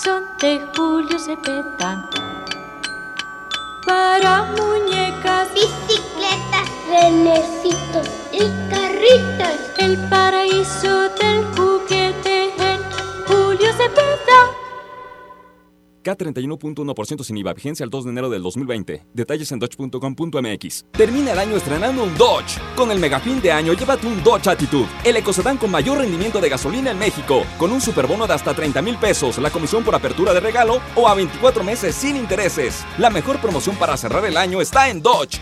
son 0.05 0.25
de 0.39 0.61
Julio 0.77 1.19
Cepeda. 1.19 2.11
Para 3.87 4.43
muñecas, 4.59 5.49
bicicletas, 5.55 6.69
renecitos 6.91 8.09
y 8.33 8.41
carritos. 8.69 9.61
El 9.79 9.97
paraíso 10.09 11.09
del 11.11 11.45
juguete 11.57 12.53
en 12.59 12.83
Julio 13.29 13.73
Cepeda. 13.75 14.66
K31.1% 16.07 17.25
sin 17.25 17.37
IVA, 17.39 17.53
vigencia 17.53 17.85
el 17.85 17.91
2 17.91 18.05
de 18.05 18.11
enero 18.11 18.31
del 18.31 18.43
2020. 18.43 19.07
Detalles 19.13 19.53
en 19.53 19.59
dodge.com.mx. 19.59 20.85
Termina 20.93 21.33
el 21.33 21.39
año 21.39 21.57
estrenando 21.57 22.05
un 22.05 22.17
Dodge. 22.17 22.59
Con 22.77 22.91
el 22.91 22.99
megafin 22.99 23.41
de 23.41 23.53
año, 23.53 23.73
llévate 23.73 24.07
un 24.07 24.23
Dodge 24.23 24.49
Attitude, 24.49 24.89
el 25.05 25.17
ecocedán 25.17 25.57
con 25.57 25.71
mayor 25.71 25.99
rendimiento 25.99 26.41
de 26.41 26.49
gasolina 26.49 26.93
en 26.93 26.99
México, 26.99 27.45
con 27.59 27.73
un 27.73 27.81
superbono 27.81 28.27
de 28.27 28.35
hasta 28.35 28.55
30 28.55 28.83
mil 28.83 28.97
pesos, 28.99 29.39
la 29.39 29.51
comisión 29.51 29.83
por 29.83 29.95
apertura 29.95 30.33
de 30.33 30.41
regalo 30.41 30.81
o 30.95 31.09
a 31.09 31.15
24 31.15 31.65
meses 31.65 31.95
sin 31.95 32.17
intereses. 32.17 32.85
La 32.99 33.11
mejor 33.11 33.41
promoción 33.41 33.77
para 33.77 33.97
cerrar 33.97 34.25
el 34.25 34.37
año 34.37 34.61
está 34.61 34.89
en 34.89 35.03
Dodge. 35.03 35.41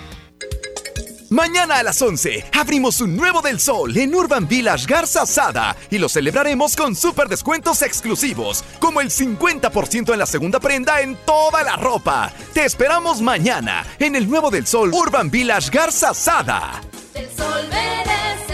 Mañana 1.31 1.79
a 1.79 1.83
las 1.83 2.01
11 2.01 2.45
abrimos 2.53 3.01
un 3.01 3.17
nuevo 3.17 3.41
del 3.41 3.59
sol 3.59 3.97
en 3.97 4.15
Urban 4.15 4.47
Village 4.47 4.87
Garza 4.87 5.27
Sada 5.27 5.77
y 5.91 5.99
lo 5.99 6.09
celebraremos 6.09 6.77
con 6.77 6.95
super 6.95 7.29
descuentos 7.29 7.83
exclusivos, 7.83 8.63
como 8.79 9.01
el 9.01 9.11
50% 9.11 10.13
en 10.13 10.19
la 10.19 10.27
segunda 10.27 10.61
prenda 10.61 11.01
en 11.01 11.17
toda 11.25 11.63
la 11.63 11.77
ropa. 11.77 12.33
Te 12.53 12.65
esperamos 12.65 13.21
mañana 13.21 13.85
en 13.99 14.17
el 14.17 14.29
nuevo 14.29 14.51
del 14.51 14.67
sol 14.67 14.91
Urban 14.93 15.31
Village 15.31 15.71
Garza 15.71 16.13
Sada. 16.15 16.83
El 17.15 17.27
sol 17.37 17.69
merece. 17.71 18.54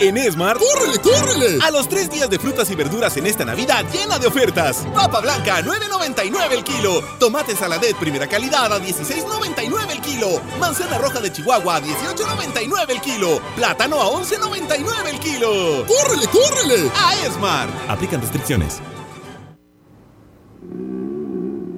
En 0.00 0.16
Esmart, 0.16 0.58
¡córrele, 0.58 0.98
córrele! 0.98 1.58
A 1.62 1.70
los 1.70 1.88
tres 1.88 2.10
días 2.10 2.28
de 2.30 2.38
frutas 2.38 2.70
y 2.70 2.74
verduras 2.74 3.16
en 3.16 3.26
esta 3.26 3.44
Navidad 3.44 3.84
llena 3.92 4.18
de 4.18 4.26
ofertas. 4.26 4.86
Papa 4.94 5.20
blanca 5.20 5.56
a 5.56 5.62
9.99 5.62 6.52
el 6.52 6.64
kilo. 6.64 7.02
Tomate 7.20 7.54
saladet 7.54 7.96
primera 7.96 8.26
calidad 8.26 8.72
a 8.72 8.80
16.99 8.80 9.90
el 9.90 10.00
kilo. 10.00 10.28
Manzana 10.58 10.98
roja 10.98 11.20
de 11.20 11.30
Chihuahua 11.32 11.76
a 11.76 11.82
18.99 11.82 12.90
el 12.90 13.00
kilo. 13.00 13.40
Plátano 13.56 14.00
a 14.00 14.06
11.99 14.06 15.06
el 15.06 15.20
kilo. 15.20 15.86
¡Córrele, 15.86 16.26
córrele! 16.28 16.90
A 16.96 17.26
Esmart. 17.26 17.70
Aplican 17.88 18.20
restricciones. 18.20 18.80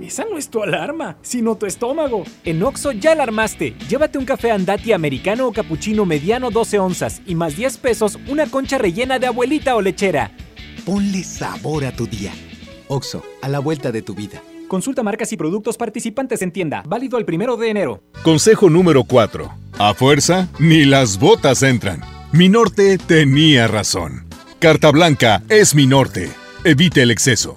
Esa 0.07 0.24
no 0.30 0.38
es 0.38 0.50
tu 0.50 0.62
alarma, 0.62 1.16
sino 1.20 1.57
tu 1.57 1.66
estómago. 1.66 2.22
En 2.44 2.62
Oxo 2.62 2.92
ya 2.92 3.11
alarmaste. 3.11 3.74
Llévate 3.88 4.18
un 4.18 4.24
café 4.24 4.52
andati 4.52 4.92
americano 4.92 5.48
o 5.48 5.52
cappuccino 5.52 6.07
mediano 6.07 6.52
12 6.52 6.78
onzas 6.78 7.22
y 7.26 7.34
más 7.34 7.57
10 7.57 7.78
pesos 7.78 8.16
una 8.28 8.46
concha 8.46 8.78
rellena 8.78 9.18
de 9.18 9.26
abuelita 9.26 9.74
o 9.74 9.82
lechera. 9.82 10.30
Ponle 10.84 11.24
sabor 11.24 11.84
a 11.84 11.90
tu 11.90 12.07
día. 12.07 12.32
Oxo, 12.86 13.24
a 13.42 13.48
la 13.48 13.59
vuelta 13.59 13.90
de 13.90 14.02
tu 14.02 14.14
vida. 14.14 14.40
Consulta 14.68 15.02
marcas 15.02 15.32
y 15.32 15.36
productos 15.36 15.76
participantes 15.76 16.40
en 16.40 16.52
tienda. 16.52 16.84
Válido 16.86 17.18
el 17.18 17.24
primero 17.24 17.57
de 17.57 17.70
enero. 17.70 18.00
Consejo 18.22 18.70
número 18.70 19.02
4. 19.02 19.50
A 19.78 19.94
fuerza, 19.94 20.48
ni 20.61 20.84
las 20.84 21.18
botas 21.18 21.64
entran. 21.64 22.02
Mi 22.30 22.48
norte 22.48 22.96
tenía 22.98 23.66
razón. 23.66 24.28
Carta 24.61 24.92
blanca 24.92 25.42
es 25.48 25.74
mi 25.74 25.88
norte. 25.88 26.30
Evite 26.62 27.02
el 27.02 27.11
exceso. 27.11 27.57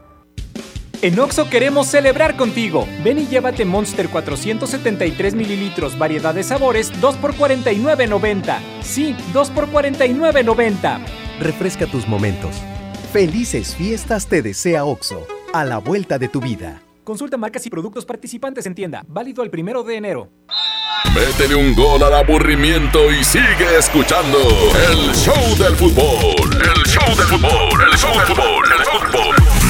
En 1.03 1.19
Oxo 1.19 1.49
queremos 1.49 1.87
celebrar 1.87 2.37
contigo. 2.37 2.87
Ven 3.03 3.17
y 3.17 3.25
llévate 3.25 3.65
Monster 3.65 4.07
473 4.07 5.33
mililitros, 5.33 5.97
variedad 5.97 6.31
de 6.31 6.43
sabores, 6.43 6.91
2 7.01 7.15
por 7.15 7.33
49.90. 7.33 8.59
Sí, 8.83 9.15
2 9.33 9.49
por 9.49 9.67
49.90. 9.71 10.99
Refresca 11.39 11.87
tus 11.87 12.07
momentos. 12.07 12.55
Felices 13.11 13.75
fiestas 13.75 14.27
te 14.27 14.43
desea 14.43 14.85
OXO, 14.85 15.25
a 15.53 15.65
la 15.65 15.79
vuelta 15.79 16.19
de 16.19 16.29
tu 16.29 16.39
vida. 16.39 16.83
Consulta 17.03 17.35
marcas 17.35 17.65
y 17.65 17.71
productos 17.71 18.05
participantes 18.05 18.67
en 18.67 18.75
tienda. 18.75 19.03
Válido 19.07 19.41
el 19.41 19.49
primero 19.49 19.81
de 19.81 19.95
enero. 19.95 20.29
Métele 21.15 21.55
un 21.55 21.73
gol 21.73 22.03
al 22.03 22.13
aburrimiento 22.13 23.11
y 23.11 23.23
sigue 23.23 23.75
escuchando 23.79 24.37
el 24.87 25.15
show 25.15 25.57
del 25.57 25.75
fútbol. 25.75 26.61
El 26.61 26.83
show 26.85 27.15
del 27.17 27.25
fútbol. 27.25 27.81
El 27.91 27.97
show 27.97 28.11
del 28.11 28.27
fútbol. 28.27 28.71
El 28.71 28.85
show 28.85 28.99
del 28.99 29.11
fútbol. 29.11 29.60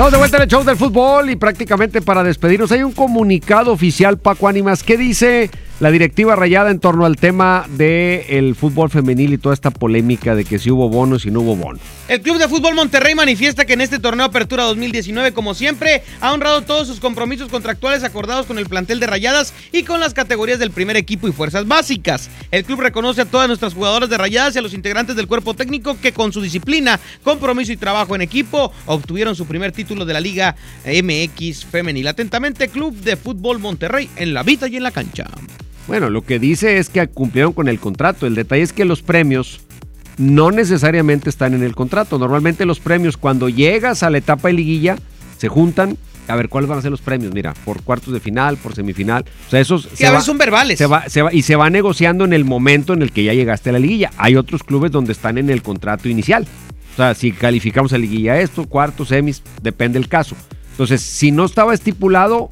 Estamos 0.00 0.12
de 0.12 0.18
vuelta 0.18 0.36
en 0.38 0.42
el 0.44 0.48
show 0.48 0.64
del 0.64 0.78
fútbol 0.78 1.28
y 1.28 1.36
prácticamente 1.36 2.00
para 2.00 2.22
despedirnos 2.22 2.72
hay 2.72 2.82
un 2.82 2.92
comunicado 2.92 3.70
oficial, 3.70 4.16
Paco 4.16 4.48
Ánimas, 4.48 4.82
que 4.82 4.96
dice 4.96 5.50
la 5.80 5.90
directiva 5.90 6.36
rayada 6.36 6.70
en 6.70 6.78
torno 6.78 7.06
al 7.06 7.16
tema 7.16 7.66
del 7.70 8.54
fútbol 8.54 8.90
femenil 8.90 9.32
y 9.32 9.38
toda 9.38 9.54
esta 9.54 9.70
polémica 9.70 10.34
de 10.34 10.44
que 10.44 10.58
si 10.58 10.70
hubo 10.70 10.90
bonos 10.90 11.24
y 11.24 11.30
no 11.30 11.40
hubo 11.40 11.56
bonos. 11.56 11.80
El 12.06 12.20
Club 12.20 12.38
de 12.38 12.48
Fútbol 12.48 12.74
Monterrey 12.74 13.14
manifiesta 13.14 13.64
que 13.64 13.72
en 13.72 13.80
este 13.80 13.98
torneo 13.98 14.26
Apertura 14.26 14.64
2019, 14.64 15.32
como 15.32 15.54
siempre, 15.54 16.02
ha 16.20 16.32
honrado 16.32 16.62
todos 16.62 16.86
sus 16.86 17.00
compromisos 17.00 17.48
contractuales 17.48 18.04
acordados 18.04 18.46
con 18.46 18.58
el 18.58 18.66
plantel 18.66 19.00
de 19.00 19.06
Rayadas 19.06 19.54
y 19.72 19.84
con 19.84 20.00
las 20.00 20.12
categorías 20.12 20.58
del 20.58 20.70
primer 20.70 20.96
equipo 20.98 21.28
y 21.28 21.32
fuerzas 21.32 21.66
básicas. 21.66 22.28
El 22.50 22.64
club 22.64 22.80
reconoce 22.80 23.22
a 23.22 23.26
todas 23.26 23.48
nuestras 23.48 23.72
jugadoras 23.72 24.10
de 24.10 24.18
Rayadas 24.18 24.54
y 24.54 24.58
a 24.58 24.62
los 24.62 24.74
integrantes 24.74 25.16
del 25.16 25.28
cuerpo 25.28 25.54
técnico 25.54 25.98
que 25.98 26.12
con 26.12 26.32
su 26.32 26.42
disciplina, 26.42 27.00
compromiso 27.24 27.72
y 27.72 27.78
trabajo 27.78 28.14
en 28.14 28.20
equipo 28.20 28.70
obtuvieron 28.84 29.34
su 29.34 29.46
primer 29.46 29.72
título 29.72 30.04
de 30.04 30.12
la 30.12 30.20
Liga 30.20 30.56
MX 30.84 31.64
femenil. 31.64 32.06
Atentamente, 32.06 32.68
Club 32.68 32.94
de 32.96 33.16
Fútbol 33.16 33.60
Monterrey 33.60 34.10
en 34.16 34.34
la 34.34 34.42
vida 34.42 34.68
y 34.68 34.76
en 34.76 34.82
la 34.82 34.90
cancha. 34.90 35.26
Bueno, 35.86 36.08
lo 36.10 36.22
que 36.22 36.38
dice 36.38 36.78
es 36.78 36.88
que 36.88 37.06
cumplieron 37.08 37.52
con 37.52 37.68
el 37.68 37.80
contrato. 37.80 38.26
El 38.26 38.34
detalle 38.34 38.62
es 38.62 38.72
que 38.72 38.84
los 38.84 39.02
premios 39.02 39.60
no 40.18 40.50
necesariamente 40.50 41.30
están 41.30 41.54
en 41.54 41.62
el 41.62 41.74
contrato. 41.74 42.18
Normalmente 42.18 42.64
los 42.66 42.78
premios 42.80 43.16
cuando 43.16 43.48
llegas 43.48 44.02
a 44.02 44.10
la 44.10 44.18
etapa 44.18 44.48
de 44.48 44.54
liguilla 44.54 44.96
se 45.38 45.48
juntan. 45.48 45.96
A 46.28 46.36
ver, 46.36 46.48
¿cuáles 46.48 46.68
van 46.68 46.78
a 46.78 46.82
ser 46.82 46.92
los 46.92 47.00
premios? 47.00 47.34
Mira, 47.34 47.54
por 47.64 47.82
cuartos 47.82 48.12
de 48.14 48.20
final, 48.20 48.56
por 48.56 48.74
semifinal. 48.74 49.24
O 49.48 49.50
sea, 49.50 49.58
esos 49.60 49.88
Que 49.88 50.06
a 50.06 50.10
veces 50.12 50.26
son 50.26 50.38
verbales. 50.38 50.78
se 50.78 50.86
va, 50.86 51.08
se 51.08 51.22
va- 51.22 51.32
y 51.32 51.42
se 51.42 51.56
va 51.56 51.70
negociando 51.70 52.24
en 52.24 52.32
el 52.32 52.44
momento 52.44 52.92
en 52.92 53.02
el 53.02 53.10
que 53.10 53.24
ya 53.24 53.34
llegaste 53.34 53.70
a 53.70 53.72
la 53.72 53.80
liguilla. 53.80 54.10
Hay 54.16 54.36
otros 54.36 54.62
clubes 54.62 54.92
donde 54.92 55.10
están 55.12 55.38
en 55.38 55.50
el 55.50 55.62
contrato 55.62 56.08
inicial. 56.08 56.46
O 56.92 56.96
sea, 56.96 57.14
si 57.14 57.32
calificamos 57.32 57.92
a 57.94 57.98
liguilla 57.98 58.38
esto, 58.40 58.64
cuartos, 58.66 59.08
semis, 59.08 59.42
depende 59.62 59.98
del 59.98 60.08
caso. 60.08 60.36
Entonces, 60.72 61.00
si 61.00 61.32
no 61.32 61.46
estaba 61.46 61.74
estipulado 61.74 62.50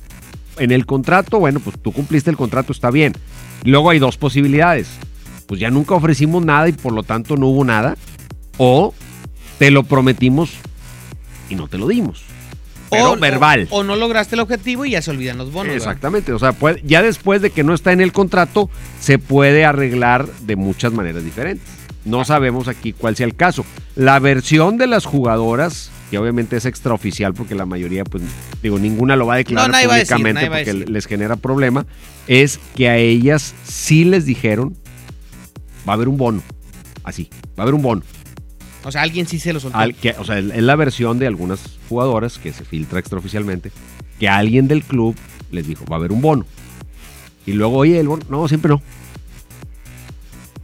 en 0.59 0.72
el 0.72 0.86
contrato, 0.86 1.38
bueno, 1.38 1.61
pues 1.61 1.76
tú 1.80 1.92
cumpliste 1.92 2.30
el 2.30 2.36
contrato, 2.36 2.72
está 2.72 2.90
bien. 2.90 3.12
Luego 3.64 3.90
hay 3.90 3.98
dos 3.98 4.16
posibilidades. 4.16 4.88
Pues 5.46 5.61
ya 5.61 5.70
nunca 5.70 5.94
ofrecimos 5.94 6.44
nada 6.44 6.68
y 6.68 6.72
por 6.72 6.92
lo 6.92 7.02
tanto 7.02 7.36
no 7.36 7.46
hubo 7.46 7.64
nada. 7.64 7.96
O 8.59 8.94
te 9.59 9.70
lo 9.70 9.82
prometimos 9.84 10.50
y 11.48 11.54
no 11.54 11.68
te 11.68 11.78
lo 11.78 11.88
dimos. 11.88 12.22
Pero 12.90 13.16
verbal. 13.16 13.66
O, 13.70 13.84
no 13.84 13.96
lograste 13.96 14.34
el 14.34 14.40
objetivo 14.40 14.84
y 14.86 14.90
ya 14.92 15.02
se 15.02 15.11
olvidan 15.11 15.36
los 15.38 15.52
bonos. 15.52 15.72
¿verdad? 15.72 15.76
Exactamente, 15.76 16.32
o 16.32 16.38
sea, 16.38 16.52
puede- 16.52 16.80
ya 16.84 17.02
después 17.02 17.42
de 17.42 17.50
que 17.50 17.62
no 17.62 17.74
está 17.74 17.92
en 17.92 18.00
el 18.00 18.12
contrato, 18.12 18.70
se 19.00 19.18
puede 19.18 19.64
arreglar 19.66 20.26
de 20.42 20.56
muchas 20.56 20.92
maneras 20.92 21.22
diferentes. 21.24 21.66
No 22.06 22.24
sabemos 22.24 22.66
aquí 22.68 22.94
cuál 22.94 23.14
sea 23.16 23.26
el 23.26 23.34
caso. 23.34 23.66
La 23.94 24.18
versión 24.20 24.78
de 24.78 24.86
las 24.86 25.04
jugadoras, 25.04 25.90
que 26.11 26.18
obviamente 26.18 26.56
es 26.56 26.64
extraoficial 26.64 27.34
porque 27.34 27.54
la 27.54 27.66
mayoría, 27.66 28.04
pues, 28.04 28.22
digo, 28.62 28.78
ninguna 28.78 29.14
lo 29.16 29.26
va 29.26 29.34
a 29.34 29.36
declarar 29.38 29.70
No, 29.70 29.76
decir, 29.76 29.88
públicamente 30.16 30.46
porque 30.46 30.72
les 30.90 31.06
genera 31.06 31.36
problema, 31.36 31.86
es 32.26 32.59
que 32.76 32.88
a 32.88 32.96
ellas 32.96 33.54
sí 33.64 34.04
les 34.04 34.24
dijeron, 34.24 34.74
va 35.88 35.92
a 35.92 35.96
haber 35.96 36.09
un 36.09 36.16
bono, 36.16 36.42
así, 37.04 37.28
va 37.59 37.59
a 37.59 37.62
haber 37.62 37.74
un 37.74 37.82
bono. 37.82 38.02
O 38.84 38.92
sea, 38.92 39.02
alguien 39.02 39.26
sí 39.26 39.38
se 39.38 39.52
lo 39.52 39.61
soltó. 39.61 39.76
Al- 39.76 39.94
que- 39.94 40.14
o 40.18 40.24
sea, 40.24 40.38
es 40.38 40.62
la 40.62 40.76
versión 40.76 41.18
de 41.18 41.26
algunas 41.26 41.78
jugadoras 41.88 42.38
que 42.38 42.52
se 42.52 42.64
filtra 42.64 42.98
extraoficialmente, 43.00 43.70
que 44.18 44.28
alguien 44.28 44.66
del 44.68 44.82
club 44.84 45.14
les 45.50 45.66
dijo, 45.66 45.84
va 45.86 45.96
a 45.96 45.98
haber 45.98 46.12
un 46.12 46.22
bono. 46.22 46.46
Y 47.44 47.52
luego, 47.52 47.76
oye, 47.78 47.98
el 47.98 48.09
bono, 48.09 48.24
no, 48.30 48.46
siempre 48.48 48.70
no. 48.70 48.80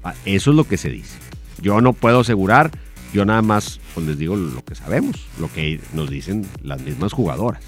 Ah, 0.02 0.14
Eso 0.24 0.50
es 0.50 0.56
lo 0.56 0.64
que 0.64 0.76
se 0.76 0.90
dice. 0.90 1.16
Yo 1.60 1.80
no 1.80 1.92
puedo 1.92 2.20
asegurar, 2.20 2.70
yo 3.12 3.24
nada 3.24 3.42
más 3.42 3.80
pues 3.94 4.06
les 4.06 4.18
digo 4.18 4.36
lo 4.36 4.64
que 4.64 4.74
sabemos, 4.74 5.16
lo 5.38 5.52
que 5.52 5.80
nos 5.92 6.10
dicen 6.10 6.46
las 6.62 6.80
mismas 6.82 7.12
jugadoras. 7.12 7.62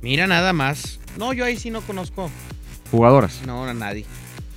Mira 0.00 0.26
nada 0.26 0.52
más. 0.52 1.00
No, 1.18 1.32
yo 1.32 1.44
ahí 1.44 1.56
sí 1.56 1.70
no 1.70 1.80
conozco. 1.82 2.30
Jugadoras. 2.90 3.40
No, 3.46 3.64
a 3.64 3.74
nadie. 3.74 4.04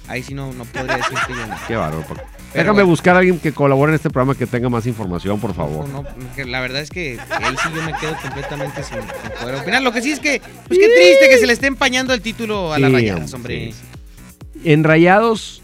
Ahí 0.08 0.22
sí 0.24 0.34
no, 0.34 0.54
no 0.54 0.66
podría 0.66 0.98
decirte 0.98 1.30
yo 1.30 1.36
nada. 1.48 1.60
Qué 1.68 1.76
bárbaro. 1.76 2.02
Paco. 2.04 2.22
Pero 2.54 2.64
Déjame 2.64 2.74
bueno. 2.84 2.88
buscar 2.88 3.16
a 3.16 3.20
alguien 3.20 3.40
que 3.40 3.52
colabore 3.52 3.92
en 3.92 3.96
este 3.96 4.10
programa 4.10 4.36
que 4.36 4.46
tenga 4.48 4.70
más 4.70 4.86
información, 4.86 5.40
por 5.40 5.54
favor. 5.54 5.90
No, 5.90 6.06
que 6.36 6.46
la 6.46 6.62
verdad 6.62 6.82
es 6.82 6.90
que 6.90 7.20
ahí 7.30 7.56
sí 7.62 7.70
yo 7.76 7.82
me 7.84 7.94
quedo 8.00 8.16
completamente 8.22 8.82
sin, 8.84 8.98
sin 9.02 9.32
poder 9.42 9.56
opinar. 9.56 9.82
Lo 9.82 9.92
que 9.92 10.02
sí 10.02 10.12
es 10.12 10.20
que, 10.20 10.42
pues 10.68 10.80
qué 10.80 10.86
triste 10.88 11.28
que 11.30 11.38
se 11.40 11.48
le 11.48 11.54
esté 11.54 11.68
empañando 11.68 12.14
el 12.14 12.22
título 12.22 12.72
a 12.72 12.80
las 12.80 12.90
Sí, 12.90 12.96
rayadas, 12.96 13.34
hombre, 13.34 13.74
sí, 13.74 14.62
En 14.64 14.84
Rayados 14.86 15.62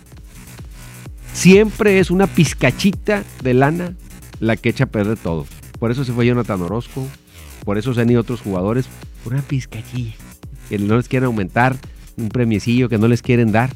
siempre 1.34 2.00
es 2.00 2.12
una 2.12 2.28
pizcachita 2.28 3.24
de 3.42 3.54
lana 3.54 3.94
la 4.42 4.58
que 4.58 4.68
echa 4.70 4.84
a 4.84 4.88
perder 4.88 5.18
todo. 5.18 5.48
Por 5.80 5.92
eso 5.92 6.04
se 6.04 6.12
fue 6.12 6.26
Jonathan 6.26 6.62
Orozco, 6.62 7.08
por 7.64 7.78
eso 7.78 7.94
se 7.94 8.02
han 8.02 8.10
ido 8.10 8.20
otros 8.20 8.42
jugadores, 8.42 8.88
por 9.24 9.34
una 9.34 9.42
pizcachilla. 9.44 10.14
Que 10.68 10.78
no 10.80 10.98
les 10.98 11.08
quieren 11.08 11.28
aumentar, 11.28 11.78
un 12.18 12.28
premiecillo 12.30 12.90
que 12.90 12.98
no 12.98 13.08
les 13.08 13.22
quieren 13.22 13.52
dar. 13.52 13.70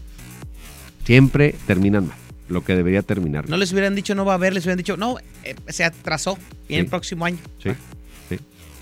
Siempre 1.06 1.56
terminan 1.68 2.08
mal, 2.08 2.18
lo 2.50 2.64
que 2.64 2.76
debería 2.76 3.04
terminar. 3.04 3.48
No 3.48 3.58
les 3.58 3.72
hubieran 3.72 3.96
dicho 3.96 4.16
no 4.16 4.26
va 4.26 4.34
a 4.34 4.36
haber, 4.36 4.54
les 4.54 4.64
hubieran 4.66 4.78
dicho 4.80 4.98
no, 4.98 5.18
eh, 5.44 5.56
se 5.68 5.84
atrasó. 5.84 6.38
Viene 6.68 6.84
el 6.84 6.90
próximo 6.90 7.26
año. 7.26 7.38
Sí, 7.62 7.70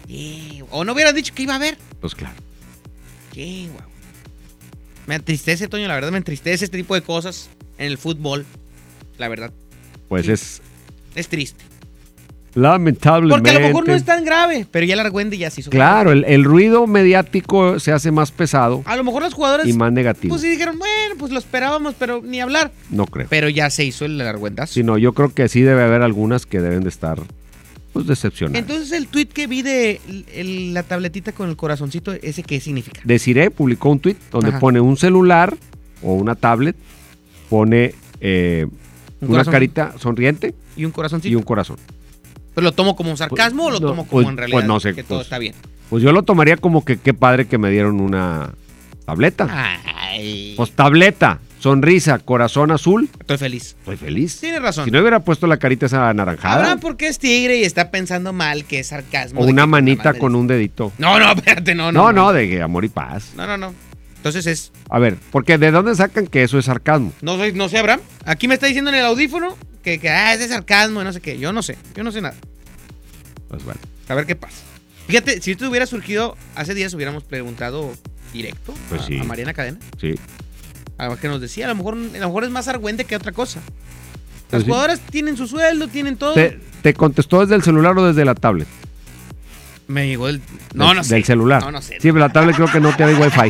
sí, 0.08 0.64
o 0.72 0.84
no 0.86 0.94
hubieran 0.94 1.14
dicho 1.16 1.34
que 1.36 1.44
iba 1.44 1.54
a 1.54 1.58
haber. 1.58 1.78
pues 2.00 2.16
claro. 2.16 2.36
Qué 3.34 3.68
guau. 3.72 3.90
Me 5.06 5.16
entristece, 5.16 5.68
Toño, 5.68 5.88
la 5.90 5.96
verdad 5.96 6.12
me 6.12 6.18
entristece 6.18 6.64
este 6.64 6.78
tipo 6.78 6.96
de 6.96 7.02
cosas 7.02 7.50
en 7.78 7.88
el 7.88 7.98
fútbol. 7.98 8.46
La 9.18 9.28
verdad, 9.28 9.52
Pues 10.08 10.30
es 10.30 10.62
es 11.16 11.28
triste. 11.28 11.64
Lamentablemente. 12.56 13.36
Porque 13.52 13.58
a 13.58 13.60
lo 13.60 13.68
mejor 13.68 13.88
no 13.88 13.94
es 13.96 14.04
tan 14.06 14.24
grave, 14.26 14.66
pero 14.70 14.86
ya 14.86 14.96
la 14.96 15.04
Argüende 15.04 15.38
ya 15.38 15.50
se 15.50 15.62
hizo. 15.62 15.70
Claro, 15.70 16.12
el, 16.12 16.24
el 16.26 16.44
ruido 16.44 16.88
mediático 16.88 17.80
se 17.80 17.92
hace 17.92 18.12
más 18.12 18.32
pesado 18.32 18.82
A 18.86 18.96
lo 18.96 19.04
mejor 19.04 19.24
los 19.24 19.34
jugadores. 19.34 19.68
y 19.68 19.74
más 19.74 19.92
negativo. 19.92 20.32
Pues 20.34 20.42
sí 20.42 20.50
dijeron, 20.50 20.78
bueno, 20.80 21.16
pues 21.18 21.32
lo 21.32 21.40
esperábamos, 21.40 21.96
pero 21.98 22.22
ni 22.24 22.40
hablar. 22.42 22.72
No 22.90 23.06
creo. 23.06 23.28
Pero 23.30 23.50
ya 23.50 23.70
se 23.70 23.84
hizo 23.86 24.06
el 24.06 24.20
argüendazo. 24.22 24.74
Sí, 24.74 24.84
no, 24.84 24.98
yo 24.98 25.14
creo 25.14 25.34
que 25.34 25.48
sí 25.50 25.62
debe 25.62 25.84
haber 25.84 26.02
algunas 26.02 26.46
que 26.46 26.60
deben 26.62 26.84
de 26.84 26.90
estar 26.90 27.20
pues 27.92 28.08
decepcionadas. 28.08 28.60
Entonces 28.60 28.92
el 28.92 29.08
tweet 29.08 29.28
que 29.28 29.46
vi 29.46 29.62
de 29.62 30.02
el- 30.10 30.26
el- 30.34 30.74
la 30.74 30.82
tabletita 30.82 31.32
con 31.32 31.50
el 31.50 31.56
corazoncito, 31.56 32.12
¿ese 32.12 32.42
qué 32.42 32.60
significa? 32.60 33.00
Desiree 33.04 33.52
publicó 33.52 33.90
un 33.90 34.00
tweet 34.00 34.16
donde 34.32 34.50
Ajá. 34.50 34.60
pone 34.60 34.80
un 34.82 34.98
celular 34.98 35.56
o 36.02 36.16
una 36.16 36.34
tablet, 36.34 36.76
pone 37.50 37.94
eh, 38.20 38.66
Un 39.22 39.28
una 39.28 39.30
corazón. 39.30 39.52
carita 39.52 39.94
sonriente 40.00 40.56
Y 40.76 40.86
un 40.86 40.92
corazoncito. 40.92 41.32
y 41.32 41.36
un 41.36 41.44
corazón. 41.44 41.78
¿Pero 42.56 42.66
lo 42.66 42.72
tomo 42.72 42.96
como 42.96 43.16
sarcasmo 43.18 43.66
o 43.66 43.72
lo 43.72 43.80
no, 43.80 43.88
tomo 43.88 44.08
como 44.08 44.10
pues- 44.24 44.28
en 44.28 44.38
realidad? 44.38 44.58
pues 44.58 44.66
no 44.68 44.80
sé, 44.80 44.94
Que 44.94 45.04
todo 45.04 45.20
pues- 45.20 45.26
está 45.28 45.38
bien. 45.40 45.54
Pues 45.90 46.02
yo 46.04 46.12
lo 46.12 46.24
tomaría 46.24 46.58
como 46.58 46.84
que 46.86 46.98
qué 46.98 47.14
padre 47.14 47.46
que 47.48 47.58
me 47.58 47.70
dieron 47.70 48.00
una 48.02 48.52
tableta. 49.06 49.48
Ay. 49.86 50.54
Pues 50.58 50.72
tableta, 50.72 51.40
sonrisa, 51.60 52.20
corazón 52.20 52.72
azul. 52.72 53.10
Estoy 53.20 53.38
feliz. 53.38 53.76
Estoy 53.80 53.98
feliz. 53.98 54.40
Tienes 54.40 54.62
razón. 54.62 54.86
Si 54.86 54.92
no 54.92 55.00
hubiera 55.02 55.20
puesto 55.20 55.46
la 55.48 55.58
carita 55.58 55.86
esa 55.86 56.10
anaranjada 56.10 56.56
Habrá 56.56 56.78
porque 56.78 57.08
es 57.08 57.20
tigre 57.20 57.58
y 57.58 57.64
está 57.64 57.92
pensando 57.92 58.34
mal 58.34 58.66
que 58.66 58.80
es 58.80 58.88
sarcasmo. 58.88 59.42
o 59.42 59.46
una 59.46 59.66
manita 59.66 60.14
con 60.14 60.36
un 60.36 60.48
dedito. 60.48 60.92
No, 60.98 61.20
no, 61.20 61.32
espérate, 61.36 61.76
no, 61.76 61.92
No, 61.92 62.12
no. 62.12 62.26
no, 62.28 62.34
de 62.34 62.62
amor 62.62 62.86
y 62.86 62.90
paz. 62.90 63.32
No, 63.36 63.46
no, 63.46 63.58
no. 63.58 63.74
Entonces 64.18 64.46
es. 64.48 64.72
A 64.90 65.00
ver, 65.00 65.18
porque 65.32 65.58
¿de 65.58 65.70
dónde 65.72 65.94
sacan 65.96 66.28
que 66.28 66.44
eso 66.44 66.58
es 66.58 66.66
sarcasmo? 66.66 67.12
No, 67.22 67.36
soy, 67.38 67.52
no 67.54 67.68
sé, 67.70 67.78
Abraham. 67.78 68.00
Aquí 68.26 68.48
me 68.48 68.54
está 68.54 68.68
diciendo 68.68 68.90
en 68.90 68.96
el 68.98 69.06
audífono 69.06 69.58
que, 69.84 70.00
que 70.00 70.10
ah, 70.10 70.34
es 70.34 70.40
de 70.40 70.48
sarcasmo 70.48 71.02
y 71.02 71.04
no 71.04 71.14
sé 71.14 71.22
qué. 71.22 71.38
Yo 71.38 71.54
no 71.54 71.62
sé. 71.62 71.78
Yo 71.96 72.04
no 72.04 72.12
sé 72.12 72.22
nada. 72.22 72.36
Pues 73.50 73.64
bueno. 73.64 73.80
A 74.08 74.16
ver 74.16 74.26
qué 74.26 74.36
pasa. 74.36 74.58
Fíjate, 75.08 75.42
si 75.42 75.52
esto 75.52 75.70
hubiera 75.70 75.86
surgido 75.86 76.38
hace 76.56 76.74
días, 76.74 76.94
hubiéramos 76.94 77.24
preguntado 77.24 77.94
directo 78.32 78.74
Pues 78.90 79.02
a, 79.02 79.06
sí. 79.06 79.20
a 79.20 79.24
Mariana 79.24 79.54
Cadena. 79.54 79.78
Sí. 80.00 80.16
A 80.98 81.10
ver 81.10 81.18
qué 81.18 81.28
nos 81.28 81.42
decía. 81.42 81.66
A 81.66 81.70
lo 81.70 81.76
mejor, 81.76 81.96
a 81.96 81.98
lo 82.20 82.28
mejor 82.28 82.44
es 82.46 82.50
más 82.50 82.68
argüente 82.68 83.06
que 83.06 83.16
otra 83.16 83.32
cosa. 83.32 83.60
Pues 84.50 84.54
Las 84.54 84.62
sí. 84.64 84.68
jugadoras 84.68 85.00
tienen 85.02 85.36
su 85.38 85.48
sueldo, 85.48 85.88
tienen 85.88 86.16
todo. 86.18 86.34
¿Te, 86.34 86.60
te 86.82 86.94
contestó 86.94 87.42
desde 87.42 87.56
el 87.56 87.64
celular 87.64 87.98
o 87.98 88.06
desde 88.06 88.24
la 88.26 88.36
tablet? 88.36 88.68
Me 89.88 90.08
llegó 90.08 90.28
el. 90.30 90.42
No, 90.74 90.88
Del- 90.88 90.98
no 90.98 91.04
sé. 91.04 91.16
Del 91.16 91.24
celular. 91.26 91.62
No, 91.64 91.72
no 91.72 91.82
sé. 91.82 91.96
Sí, 92.00 92.12
pero 92.12 92.20
la 92.20 92.30
tablet 92.30 92.56
creo 92.56 92.72
que 92.72 92.80
no 92.80 92.96
tiene 92.96 93.14
wifi. 93.16 93.50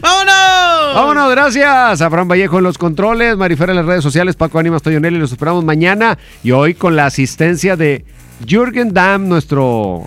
¡Vámonos! 0.00 0.94
Vámonos, 0.94 1.30
gracias. 1.30 2.00
Abraham 2.00 2.28
Vallejo 2.28 2.58
en 2.58 2.64
los 2.64 2.78
controles, 2.78 3.36
Marifer 3.36 3.70
en 3.70 3.76
las 3.76 3.84
redes 3.86 4.02
sociales, 4.02 4.36
Paco 4.36 4.58
Ánimas, 4.58 4.82
Toyonelli. 4.82 5.18
Los 5.18 5.32
esperamos 5.32 5.64
mañana 5.64 6.18
y 6.42 6.50
hoy 6.52 6.74
con 6.74 6.96
la 6.96 7.06
asistencia 7.06 7.76
de 7.76 8.04
Jürgen 8.46 8.92
Damm, 8.92 9.28
nuestro 9.28 10.04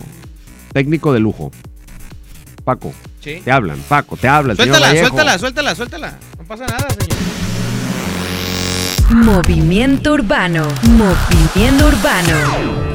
técnico 0.74 1.14
de 1.14 1.20
lujo. 1.20 1.52
Paco, 2.64 2.94
Sí. 3.22 3.42
te 3.46 3.52
hablan. 3.52 3.78
Paco, 3.88 4.18
te 4.18 4.28
hablan. 4.28 4.56
Suéltala, 4.56 4.90
suéltala, 4.92 5.38
suéltala, 5.40 5.76
suéltala. 5.76 6.18
No 6.40 6.44
pasa 6.46 6.66
nada, 6.66 6.88
señor. 6.90 7.16
Movimiento 9.24 10.14
Urbano. 10.14 10.68
Movimiento 10.84 11.88
Urbano. 11.88 12.95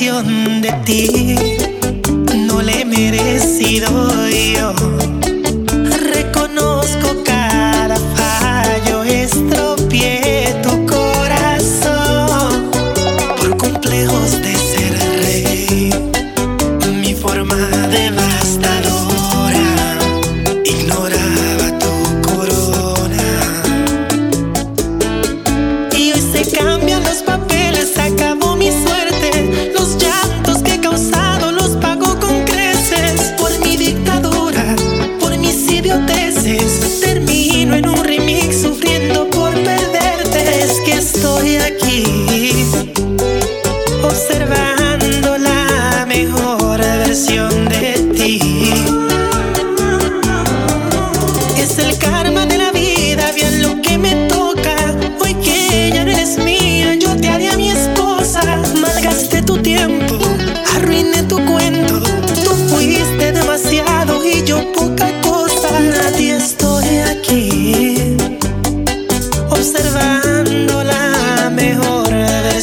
De 0.00 0.72
ti 0.84 1.34
no 2.46 2.62
la 2.62 2.72
he 2.72 2.84
merecido 2.84 3.88
yo. 4.30 4.72
Reconozco 6.12 7.16
cada 7.24 7.96
fallo, 8.14 9.02
estropeé 9.02 10.27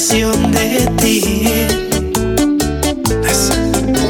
versión 0.06 0.51
de 0.51 0.88
ti. 1.01 1.43
Pues, 3.22 3.51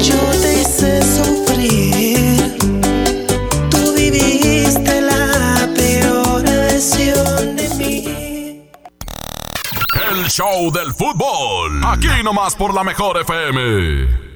yo 0.02 0.18
te 0.42 0.60
hice 0.60 1.02
sufrir, 1.02 2.58
tú 3.70 3.94
viviste 3.94 5.00
la 5.00 5.68
peor 5.74 6.42
versión 6.42 7.56
de 7.56 7.68
mí. 7.78 8.68
El 10.10 10.26
show 10.28 10.70
del 10.70 10.92
fútbol, 10.92 11.82
aquí 11.84 12.08
nomás 12.22 12.54
por 12.54 12.74
la 12.74 12.84
mejor 12.84 13.18
FM. 13.18 14.35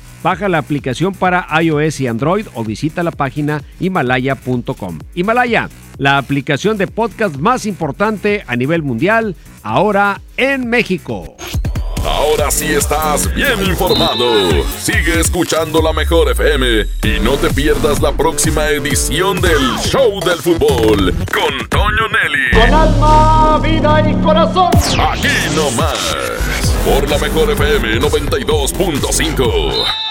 Baja 0.23 0.49
la 0.49 0.59
aplicación 0.59 1.13
para 1.13 1.47
iOS 1.61 2.01
y 2.01 2.07
Android 2.07 2.47
o 2.53 2.63
visita 2.63 3.03
la 3.03 3.11
página 3.11 3.61
himalaya.com. 3.79 4.99
Himalaya, 5.15 5.69
la 5.97 6.17
aplicación 6.17 6.77
de 6.77 6.87
podcast 6.87 7.37
más 7.37 7.65
importante 7.65 8.43
a 8.47 8.55
nivel 8.55 8.83
mundial, 8.83 9.35
ahora 9.63 10.21
en 10.37 10.69
México. 10.69 11.35
Ahora 12.03 12.49
sí 12.49 12.65
estás 12.65 13.31
bien 13.35 13.63
informado. 13.63 14.63
Sigue 14.79 15.19
escuchando 15.19 15.81
la 15.81 15.93
mejor 15.93 16.31
FM 16.31 16.87
y 17.03 17.19
no 17.19 17.33
te 17.33 17.53
pierdas 17.53 18.01
la 18.01 18.11
próxima 18.11 18.69
edición 18.69 19.39
del 19.39 19.77
Show 19.83 20.19
del 20.21 20.39
Fútbol 20.39 21.13
con 21.31 21.69
Toño 21.69 22.07
Nelly. 22.09 22.59
Con 22.59 22.73
alma, 22.73 23.59
vida 23.61 24.09
y 24.09 24.15
corazón. 24.23 24.71
Aquí 24.99 25.27
nomás. 25.55 26.15
Por 26.85 27.07
la 27.07 27.19
mejor 27.19 27.51
FM 27.51 27.99
92.5. 27.99 30.10